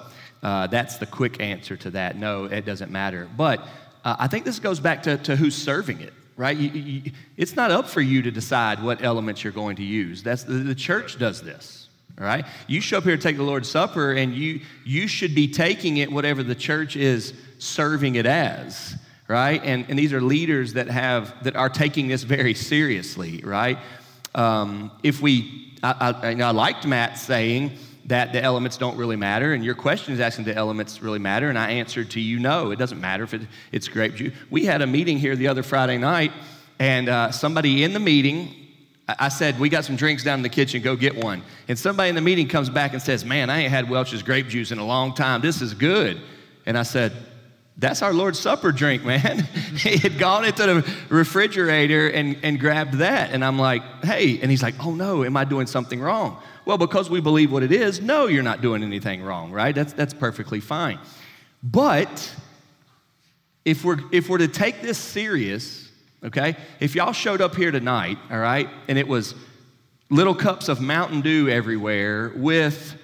[0.42, 2.16] uh, that's the quick answer to that.
[2.16, 3.28] No, it doesn't matter.
[3.36, 3.60] But
[4.06, 6.56] uh, I think this goes back to, to who's serving it, right?
[6.56, 10.24] You, you, it's not up for you to decide what elements you're going to use.
[10.24, 11.90] That's the, the church does this.
[12.20, 12.46] All right?
[12.68, 15.98] You show up here to take the Lord's Supper, and you, you should be taking
[15.98, 18.96] it whatever the church is serving it as,
[19.28, 19.62] right?
[19.64, 23.78] And, and these are leaders that, have, that are taking this very seriously, right?
[24.34, 27.78] Um, if we, I, I, I liked Matt saying
[28.08, 31.50] that the elements don't really matter, and your question is asking, do elements really matter?
[31.50, 33.42] And I answered to you, no, it doesn't matter if it,
[33.72, 34.34] it's grape juice.
[34.50, 36.32] We had a meeting here the other Friday night,
[36.80, 38.68] and uh, somebody in the meeting,
[39.08, 41.42] I said, We got some drinks down in the kitchen, go get one.
[41.68, 44.48] And somebody in the meeting comes back and says, Man, I ain't had Welch's grape
[44.48, 45.42] juice in a long time.
[45.42, 46.20] This is good.
[46.66, 47.14] And I said,
[47.78, 49.48] That's our Lord's Supper drink, man.
[49.76, 53.32] he had gone into the refrigerator and, and grabbed that.
[53.32, 54.40] And I'm like, Hey.
[54.42, 56.42] And he's like, Oh no, am I doing something wrong?
[56.68, 59.74] Well, because we believe what it is, no, you're not doing anything wrong, right?
[59.74, 61.00] That's, that's perfectly fine.
[61.64, 62.36] But
[63.64, 65.90] if we're, if we're to take this serious,
[66.26, 69.34] okay, if y'all showed up here tonight, all right, and it was
[70.10, 72.96] little cups of Mountain Dew everywhere with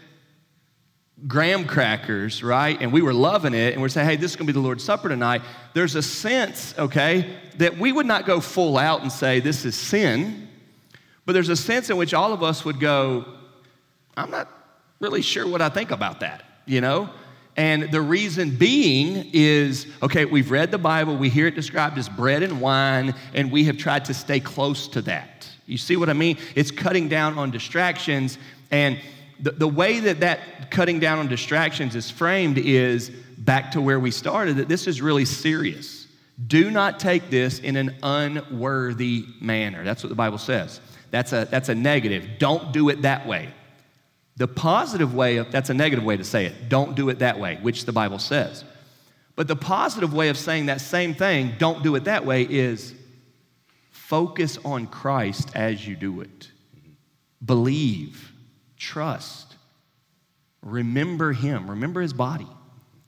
[1.26, 4.46] graham crackers, right, and we were loving it, and we're saying, hey, this is going
[4.46, 5.42] to be the Lord's Supper tonight,
[5.74, 9.74] there's a sense, okay, that we would not go full out and say this is
[9.74, 10.50] sin,
[11.26, 13.26] but there's a sense in which all of us would go,
[14.16, 14.50] I'm not
[15.00, 17.10] really sure what I think about that, you know?
[17.56, 22.10] And the reason being is okay, we've read the Bible, we hear it described as
[22.10, 25.48] bread and wine, and we have tried to stay close to that.
[25.66, 26.38] You see what I mean?
[26.56, 28.38] It's cutting down on distractions.
[28.72, 29.00] And
[29.40, 34.00] the, the way that that cutting down on distractions is framed is back to where
[34.00, 36.08] we started that this is really serious.
[36.48, 39.84] Do not take this in an unworthy manner.
[39.84, 40.82] That's what the Bible says.
[41.12, 42.28] That's a, that's a negative.
[42.40, 43.54] Don't do it that way.
[44.38, 46.70] The positive way of that's a negative way to say it.
[46.70, 48.64] Don't do it that way, which the Bible says.
[49.36, 52.94] But the positive way of saying that same thing, don't do it that way, is
[53.92, 56.50] focus on Christ as you do it.
[57.44, 58.32] believe,
[58.78, 59.56] trust,
[60.62, 62.48] remember him, remember his body.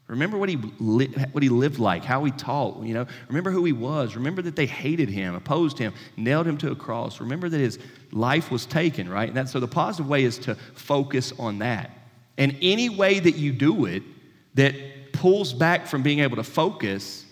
[0.08, 3.08] Remember what he, li- what he lived like, how he taught, you know.
[3.28, 4.16] Remember who he was.
[4.16, 7.20] Remember that they hated him, opposed him, nailed him to a cross.
[7.20, 7.80] Remember that his
[8.12, 9.30] life was taken, right?
[9.30, 11.90] And that, so the positive way is to focus on that.
[12.38, 14.04] And any way that you do it
[14.54, 14.76] that
[15.14, 17.26] pulls back from being able to focus,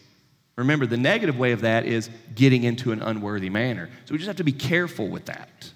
[0.56, 3.90] remember the negative way of that is getting into an unworthy manner.
[4.06, 5.72] So we just have to be careful with that.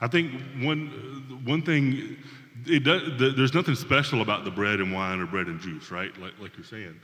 [0.00, 2.16] I think one, one thing,
[2.62, 6.16] does, there's nothing special about the bread and wine or bread and juice, right?
[6.18, 7.00] Like, like you're saying.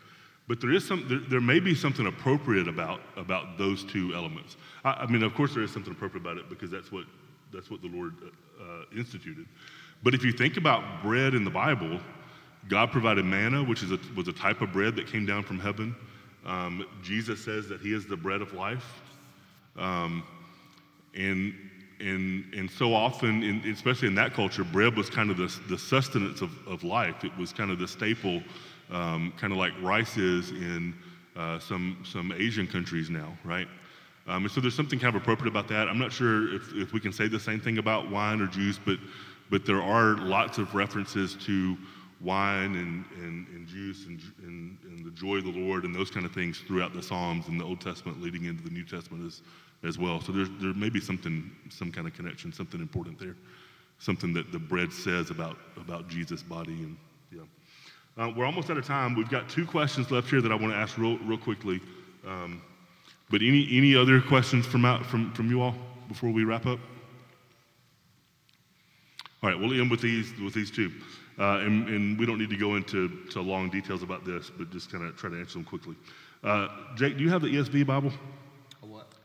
[0.49, 4.57] But there is some, there, there may be something appropriate about, about those two elements.
[4.85, 7.05] I, I, mean, of course, there is something appropriate about it because that's what,
[7.53, 8.15] that's what the Lord
[8.61, 9.47] uh, instituted.
[10.03, 12.01] But if you think about bread in the Bible,
[12.69, 15.59] God provided manna, which is a, was a type of bread that came down from
[15.59, 15.95] heaven.
[16.45, 19.01] Um, Jesus says that He is the bread of life.
[19.77, 20.25] Um,
[21.15, 21.55] and,
[22.01, 25.79] and, and so often, in, especially in that culture, bread was kind of the, the
[25.79, 27.25] sustenance of, of life.
[27.25, 28.43] It was kind of the staple,
[28.91, 30.95] um, kind of like rice is in
[31.37, 33.69] uh, some, some Asian countries now, right?
[34.27, 35.89] Um, and so there's something kind of appropriate about that.
[35.89, 38.79] I'm not sure if, if we can say the same thing about wine or juice,
[38.79, 38.99] but,
[39.51, 41.77] but there are lots of references to
[42.21, 46.11] wine and, and, and juice and, and, and, the joy of the Lord and those
[46.11, 49.27] kind of things throughout the Psalms and the Old Testament leading into the New Testament
[49.27, 49.41] as,
[49.83, 50.21] as well.
[50.21, 53.37] So there's, there may be something, some kind of connection, something important there,
[53.99, 56.73] something that the bread says about, about Jesus' body.
[56.73, 56.97] And
[57.33, 57.43] yeah.
[58.19, 59.15] Uh, we're almost out of time.
[59.15, 61.81] We've got two questions left here that I want to ask real, real quickly.
[62.27, 62.63] Um,
[63.31, 65.75] but any, any other questions from, out, from, from you all
[66.09, 66.81] before we wrap up?
[69.43, 70.93] All right, we'll end with these, with these two.
[71.39, 74.71] Uh, and, and, we don't need to go into to long details about this, but
[74.71, 75.95] just kind of try to answer them quickly.
[76.45, 78.13] Uh, Jake, do you have the ESV Bible?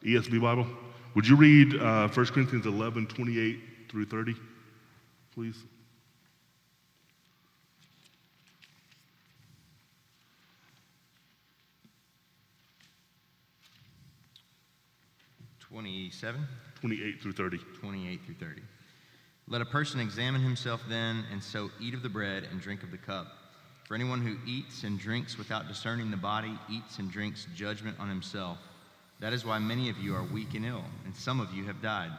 [0.06, 0.68] ESV Bible.
[1.16, 4.36] Would you read uh, 1 Corinthians 11, 28 through 30,
[5.34, 5.56] please?
[15.76, 16.48] Twenty-seven.
[16.80, 17.58] Twenty-eight through thirty.
[17.82, 18.62] Twenty-eight through thirty.
[19.50, 22.92] Let a person examine himself then, and so eat of the bread and drink of
[22.92, 23.28] the cup.
[23.86, 28.08] For anyone who eats and drinks without discerning the body eats and drinks judgment on
[28.08, 28.58] himself.
[29.20, 31.82] That is why many of you are weak and ill, and some of you have
[31.82, 32.12] died.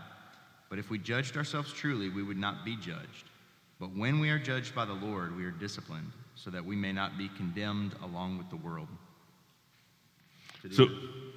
[0.68, 3.30] But if we judged ourselves truly, we would not be judged.
[3.78, 6.92] But when we are judged by the Lord, we are disciplined, so that we may
[6.92, 8.88] not be condemned along with the world.
[10.72, 10.88] So,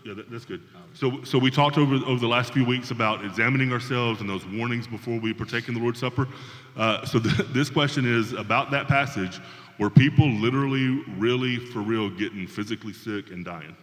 [0.06, 0.62] yeah, that, that's good.
[0.94, 4.46] So, so we talked over, over the last few weeks about examining ourselves and those
[4.46, 6.28] warnings before we partake in the Lord's Supper.
[6.76, 9.40] Uh, so th- this question is about that passage
[9.78, 13.76] where people literally, really, for real, getting physically sick and dying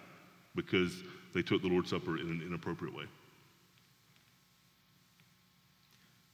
[0.55, 1.03] because
[1.37, 3.05] they took the Lord's Supper in an inappropriate way.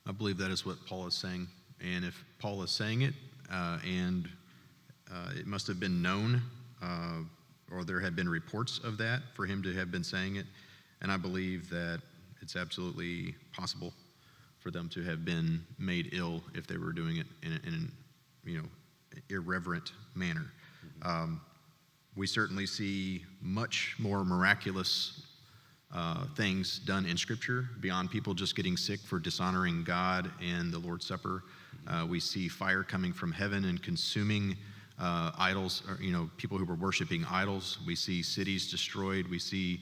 [0.06, 1.48] I believe that is what Paul is saying.
[1.80, 3.14] And if Paul is saying it,
[3.52, 4.28] uh, and
[5.12, 6.40] uh, it must have been known
[6.80, 7.18] uh,
[7.72, 10.46] or there had been reports of that for him to have been saying it.
[11.00, 12.00] And I believe that
[12.40, 13.92] it's absolutely possible
[14.60, 17.92] for them to have been made ill if they were doing it in, in an
[18.44, 18.68] you know
[19.30, 20.46] irreverent manner.
[21.02, 21.08] Mm-hmm.
[21.08, 21.40] Um,
[22.16, 25.22] we certainly see much more miraculous
[25.94, 30.78] uh, things done in Scripture beyond people just getting sick for dishonoring God and the
[30.78, 31.44] Lord's Supper.
[31.86, 34.56] Uh, we see fire coming from heaven and consuming
[35.00, 37.78] uh, idols, or, you know, people who were worshiping idols.
[37.86, 39.26] We see cities destroyed.
[39.28, 39.80] We see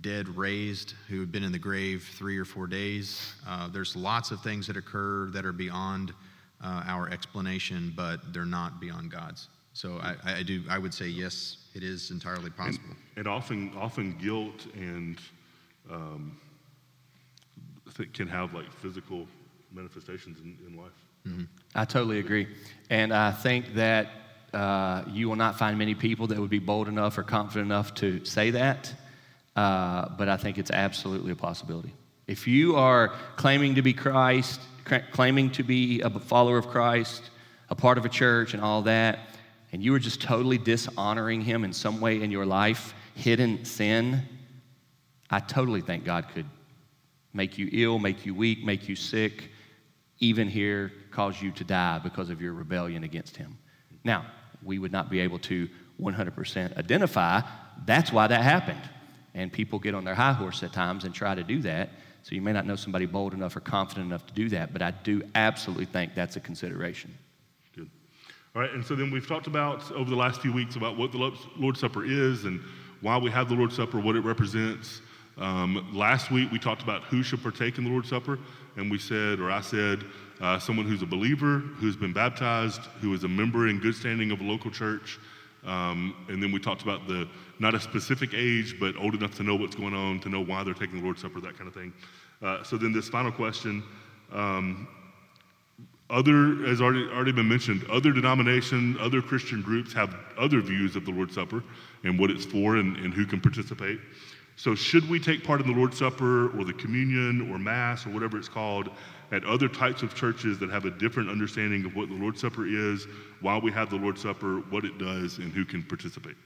[0.00, 3.32] dead raised who had been in the grave three or four days.
[3.46, 6.12] Uh, there's lots of things that occur that are beyond
[6.62, 9.48] uh, our explanation, but they're not beyond God's.
[9.72, 10.62] So I, I, do.
[10.70, 12.88] I would say yes, it is entirely possible.
[12.88, 15.18] And, and often, often guilt and
[15.90, 16.40] um,
[18.14, 19.26] can have like physical
[19.70, 20.90] manifestations in, in life.
[21.26, 21.44] Mm-hmm.
[21.74, 22.48] I totally agree,
[22.88, 24.08] and I think that
[24.54, 27.94] uh, you will not find many people that would be bold enough or confident enough
[27.94, 28.94] to say that,
[29.56, 31.92] uh, but I think it's absolutely a possibility.
[32.26, 34.60] If you are claiming to be Christ,
[35.10, 37.28] claiming to be a follower of Christ,
[37.68, 39.18] a part of a church, and all that,
[39.76, 44.22] and you were just totally dishonoring Him in some way in your life, hidden sin,
[45.28, 46.46] I totally think God could
[47.34, 49.50] make you ill, make you weak, make you sick,
[50.18, 53.58] even here cause you to die because of your rebellion against Him.
[54.02, 54.24] Now,
[54.62, 55.68] we would not be able to
[56.00, 57.42] 100% identify
[57.84, 58.80] that's why that happened.
[59.34, 61.90] And people get on their high horse at times and try to do that.
[62.22, 64.80] So you may not know somebody bold enough or confident enough to do that, but
[64.80, 67.14] I do absolutely think that's a consideration.
[68.56, 71.12] All right, and so then we've talked about over the last few weeks about what
[71.12, 71.18] the
[71.58, 72.58] Lord's Supper is and
[73.02, 75.02] why we have the Lord's Supper, what it represents.
[75.36, 78.38] Um, last week, we talked about who should partake in the Lord's Supper,
[78.76, 80.04] and we said, or I said,
[80.40, 84.30] uh, someone who's a believer, who's been baptized, who is a member in good standing
[84.30, 85.18] of a local church.
[85.66, 87.28] Um, and then we talked about the
[87.58, 90.64] not a specific age, but old enough to know what's going on, to know why
[90.64, 91.92] they're taking the Lord's Supper, that kind of thing.
[92.40, 93.82] Uh, so then this final question.
[94.32, 94.88] Um,
[96.08, 101.04] other, as already, already been mentioned, other denominations, other Christian groups have other views of
[101.04, 101.64] the Lord's Supper
[102.04, 103.98] and what it's for and, and who can participate.
[104.54, 108.10] So, should we take part in the Lord's Supper or the communion or Mass or
[108.10, 108.88] whatever it's called
[109.32, 112.66] at other types of churches that have a different understanding of what the Lord's Supper
[112.66, 113.06] is,
[113.40, 116.36] why we have the Lord's Supper, what it does, and who can participate?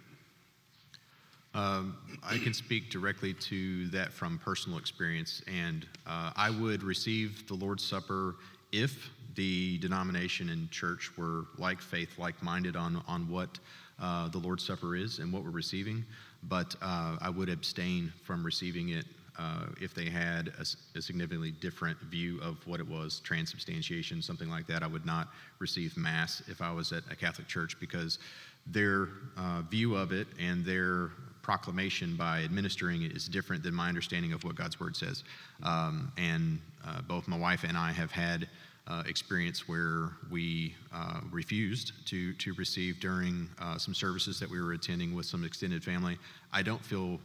[1.52, 7.46] Um, I can speak directly to that from personal experience, and uh, I would receive
[7.48, 8.36] the Lord's Supper
[8.72, 13.58] if the denomination and church were like faith, like minded on, on what
[14.00, 16.04] uh, the Lord's Supper is and what we're receiving.
[16.44, 19.04] But uh, I would abstain from receiving it
[19.38, 24.50] uh, if they had a, a, significantly different view of what it was, transubstantiation, something
[24.50, 24.82] like that.
[24.82, 25.28] I would not
[25.58, 28.18] receive Mass if I was at a Catholic church because
[28.66, 29.08] their
[29.38, 31.10] uh, view of it and their
[31.42, 35.24] proclamation by administering it is different than my understanding of what God's Word says.
[35.62, 38.48] Um, and uh, both my wife and I have had
[38.90, 44.60] uh, experience where we uh, refused to, to receive during uh, some services that we
[44.60, 46.18] were attending with some extended family.
[46.52, 47.20] I don't feel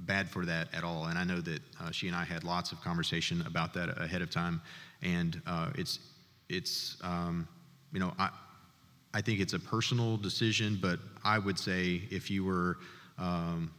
[0.00, 1.06] bad for that at all.
[1.06, 4.20] And I know that uh, she and I had lots of conversation about that ahead
[4.20, 4.60] of time.
[5.00, 6.00] And uh, it's,
[6.50, 7.48] it's um,
[7.92, 8.28] you know, I,
[9.14, 12.76] I think it's a personal decision, but I would say if you were
[13.18, 13.70] um,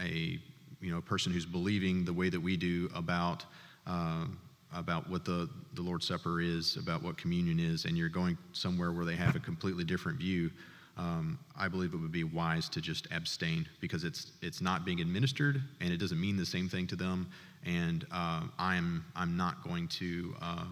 [0.00, 0.40] a
[0.80, 3.44] you know person who's believing the way that we do about
[3.86, 4.38] um,
[4.74, 8.92] about what the, the Lord's Supper is, about what communion is, and you're going somewhere
[8.92, 10.50] where they have a completely different view,
[10.96, 15.00] um, I believe it would be wise to just abstain because it's it's not being
[15.00, 17.30] administered and it doesn't mean the same thing to them.
[17.64, 20.64] And uh, I'm I'm not going to uh,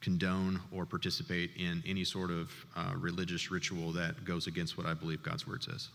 [0.00, 4.94] condone or participate in any sort of uh, religious ritual that goes against what I
[4.94, 5.88] believe God's word says.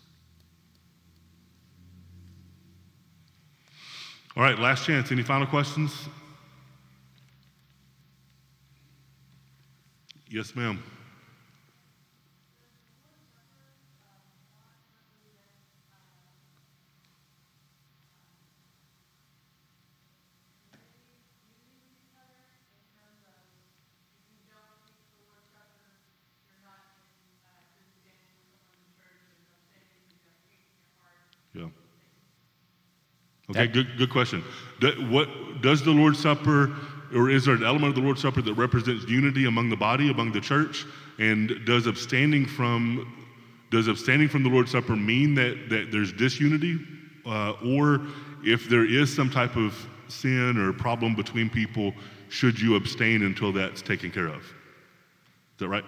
[4.36, 5.12] All right, last chance.
[5.12, 6.10] Any final questions?
[10.34, 10.82] Yes, ma'am.
[31.54, 31.68] Yeah.
[33.52, 34.44] Okay, good, good question.
[34.80, 35.30] Do, what
[35.62, 36.76] does the Lord's Supper,
[37.16, 40.10] or is there an element of the Lord's Supper that represents unity among the body,
[40.10, 40.86] among the church?
[41.20, 43.28] And does abstaining from
[43.70, 46.80] does abstaining from the Lord's Supper mean that that there's disunity,
[47.26, 48.02] uh, or
[48.44, 51.94] if there is some type of sin or problem between people,
[52.30, 54.42] should you abstain until that's taken care of?
[54.42, 55.86] Is that right?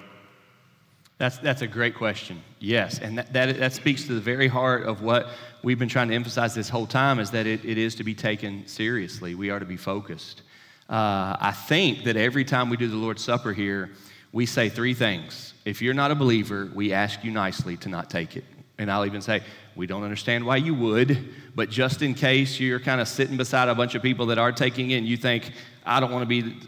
[1.18, 2.42] That's, that's a great question.
[2.60, 3.00] Yes.
[3.00, 5.30] And that, that, that speaks to the very heart of what
[5.64, 8.14] we've been trying to emphasize this whole time is that it, it is to be
[8.14, 9.34] taken seriously.
[9.34, 10.42] We are to be focused.
[10.90, 13.92] Uh, I think that every time we do the Lord's Supper here,
[14.32, 15.54] we say three things.
[15.66, 18.44] If you're not a believer, we ask you nicely to not take it.
[18.78, 19.42] And I'll even say,
[19.76, 23.70] we don't understand why you would, but just in case you're kind of sitting beside
[23.70, 25.52] a bunch of people that are taking it and you think,
[25.86, 26.60] I don't want to be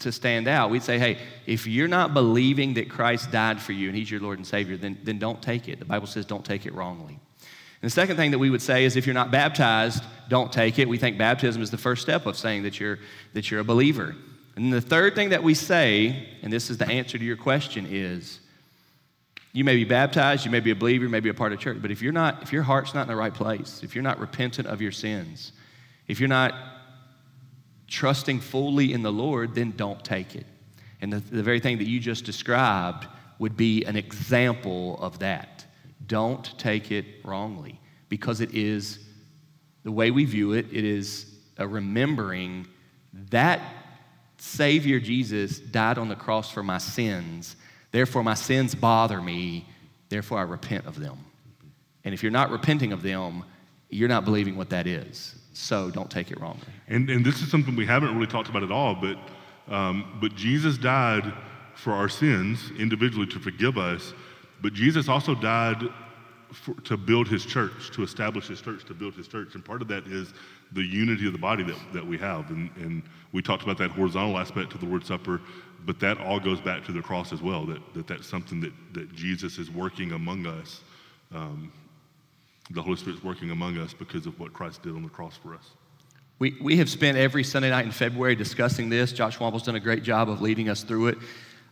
[0.00, 3.88] to stand out, we'd say, hey, if you're not believing that Christ died for you
[3.88, 5.78] and he's your Lord and Savior, then, then don't take it.
[5.78, 7.18] The Bible says don't take it wrongly.
[7.86, 10.88] The second thing that we would say is if you're not baptized, don't take it.
[10.88, 12.98] We think baptism is the first step of saying that you're,
[13.32, 14.16] that you're a believer.
[14.56, 17.86] And the third thing that we say, and this is the answer to your question,
[17.88, 18.40] is
[19.52, 21.60] you may be baptized, you may be a believer, you may be a part of
[21.60, 24.02] church, but if you're not, if your heart's not in the right place, if you're
[24.02, 25.52] not repentant of your sins,
[26.08, 26.54] if you're not
[27.86, 30.46] trusting fully in the Lord, then don't take it.
[31.00, 33.06] And the, the very thing that you just described
[33.38, 35.55] would be an example of that.
[36.06, 39.00] Don't take it wrongly because it is
[39.82, 42.66] the way we view it, it is a remembering
[43.30, 43.60] that
[44.38, 47.56] Savior Jesus died on the cross for my sins.
[47.92, 49.66] Therefore, my sins bother me.
[50.08, 51.18] Therefore, I repent of them.
[52.04, 53.44] And if you're not repenting of them,
[53.88, 55.36] you're not believing what that is.
[55.52, 56.66] So don't take it wrongly.
[56.88, 59.16] And, and this is something we haven't really talked about at all, but,
[59.74, 61.32] um, but Jesus died
[61.74, 64.12] for our sins individually to forgive us,
[64.62, 65.82] but Jesus also died
[66.52, 69.54] for, to build his church, to establish his church, to build his church.
[69.54, 70.32] And part of that is
[70.72, 72.50] the unity of the body that, that we have.
[72.50, 73.02] And, and
[73.32, 75.40] we talked about that horizontal aspect to the Lord's Supper,
[75.84, 78.72] but that all goes back to the cross as well, that, that that's something that,
[78.92, 80.80] that Jesus is working among us.
[81.34, 81.72] Um,
[82.70, 85.54] the Holy Spirit's working among us because of what Christ did on the cross for
[85.54, 85.70] us.
[86.38, 89.12] We, we have spent every Sunday night in February discussing this.
[89.12, 91.18] Josh Womble's done a great job of leading us through it.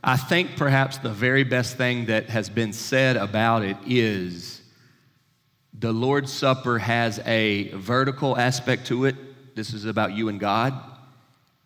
[0.07, 4.61] I think perhaps the very best thing that has been said about it is
[5.73, 9.17] the Lord's Supper has a vertical aspect to it.
[9.57, 10.75] This is about you and God.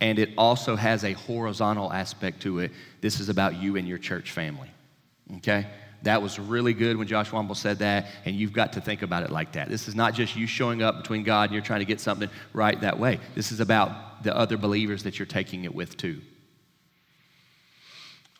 [0.01, 2.71] And it also has a horizontal aspect to it.
[3.01, 4.71] This is about you and your church family.
[5.39, 5.67] Okay?
[6.03, 9.25] That was really good when Josh Womble said that, and you've got to think about
[9.25, 9.69] it like that.
[9.69, 12.31] This is not just you showing up between God and you're trying to get something
[12.53, 13.19] right that way.
[13.35, 16.21] This is about the other believers that you're taking it with too.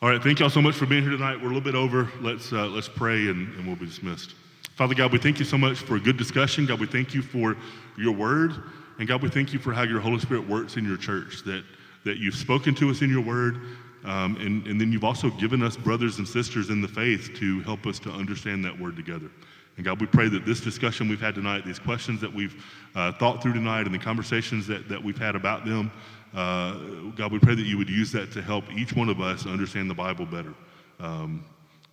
[0.01, 1.35] All right, thank y'all so much for being here tonight.
[1.35, 2.09] We're a little bit over.
[2.21, 4.33] Let's, uh, let's pray and, and we'll be dismissed.
[4.75, 6.65] Father God, we thank you so much for a good discussion.
[6.65, 7.57] God, we thank you for
[7.97, 8.53] your word.
[8.97, 11.65] And God, we thank you for how your Holy Spirit works in your church, that,
[12.05, 13.59] that you've spoken to us in your word,
[14.05, 17.59] um, and, and then you've also given us brothers and sisters in the faith to
[17.63, 19.29] help us to understand that word together.
[19.75, 22.63] And God, we pray that this discussion we've had tonight, these questions that we've
[22.95, 25.91] uh, thought through tonight, and the conversations that, that we've had about them,
[26.33, 26.73] uh,
[27.15, 29.89] God, we pray that you would use that to help each one of us understand
[29.89, 30.53] the Bible better.
[30.99, 31.43] Um,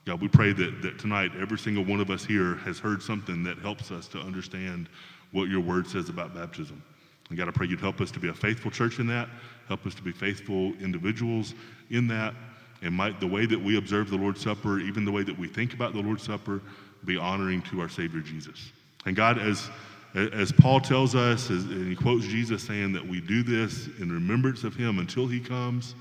[0.04, 3.42] God, we pray that, that tonight every single one of us here has heard something
[3.44, 4.88] that helps us to understand
[5.32, 6.82] what your word says about baptism.
[7.28, 9.28] And God, I pray you'd help us to be a faithful church in that,
[9.66, 11.54] help us to be faithful individuals
[11.90, 12.34] in that,
[12.82, 15.48] and might the way that we observe the Lord's Supper, even the way that we
[15.48, 16.60] think about the Lord's Supper,
[17.04, 18.70] be honoring to our Savior Jesus.
[19.06, 19.68] And God, as
[20.16, 24.64] as Paul tells us, and he quotes Jesus saying that we do this in remembrance
[24.64, 25.94] of him until he comes,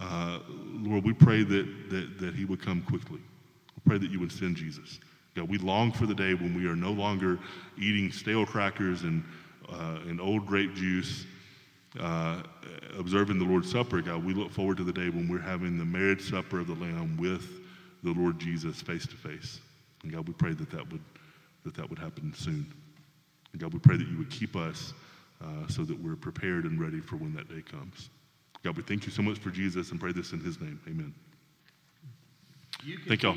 [0.00, 0.38] uh,
[0.74, 3.18] Lord, we pray that, that, that he would come quickly.
[3.18, 5.00] We pray that you would send Jesus.
[5.34, 7.38] God, we long for the day when we are no longer
[7.78, 9.24] eating stale crackers and,
[9.68, 11.26] uh, and old grape juice,
[11.98, 12.42] uh,
[12.96, 14.00] observing the Lord's Supper.
[14.02, 16.74] God, we look forward to the day when we're having the marriage supper of the
[16.74, 17.60] Lamb with
[18.04, 19.60] the Lord Jesus face to face.
[20.04, 21.02] And God, we pray that that would,
[21.64, 22.66] that, that would happen soon.
[23.52, 24.94] And God, we pray that you would keep us
[25.42, 28.10] uh, so that we're prepared and ready for when that day comes.
[28.62, 30.80] God, we thank you so much for Jesus and pray this in his name.
[30.86, 31.12] Amen.
[33.06, 33.36] Thank y'all.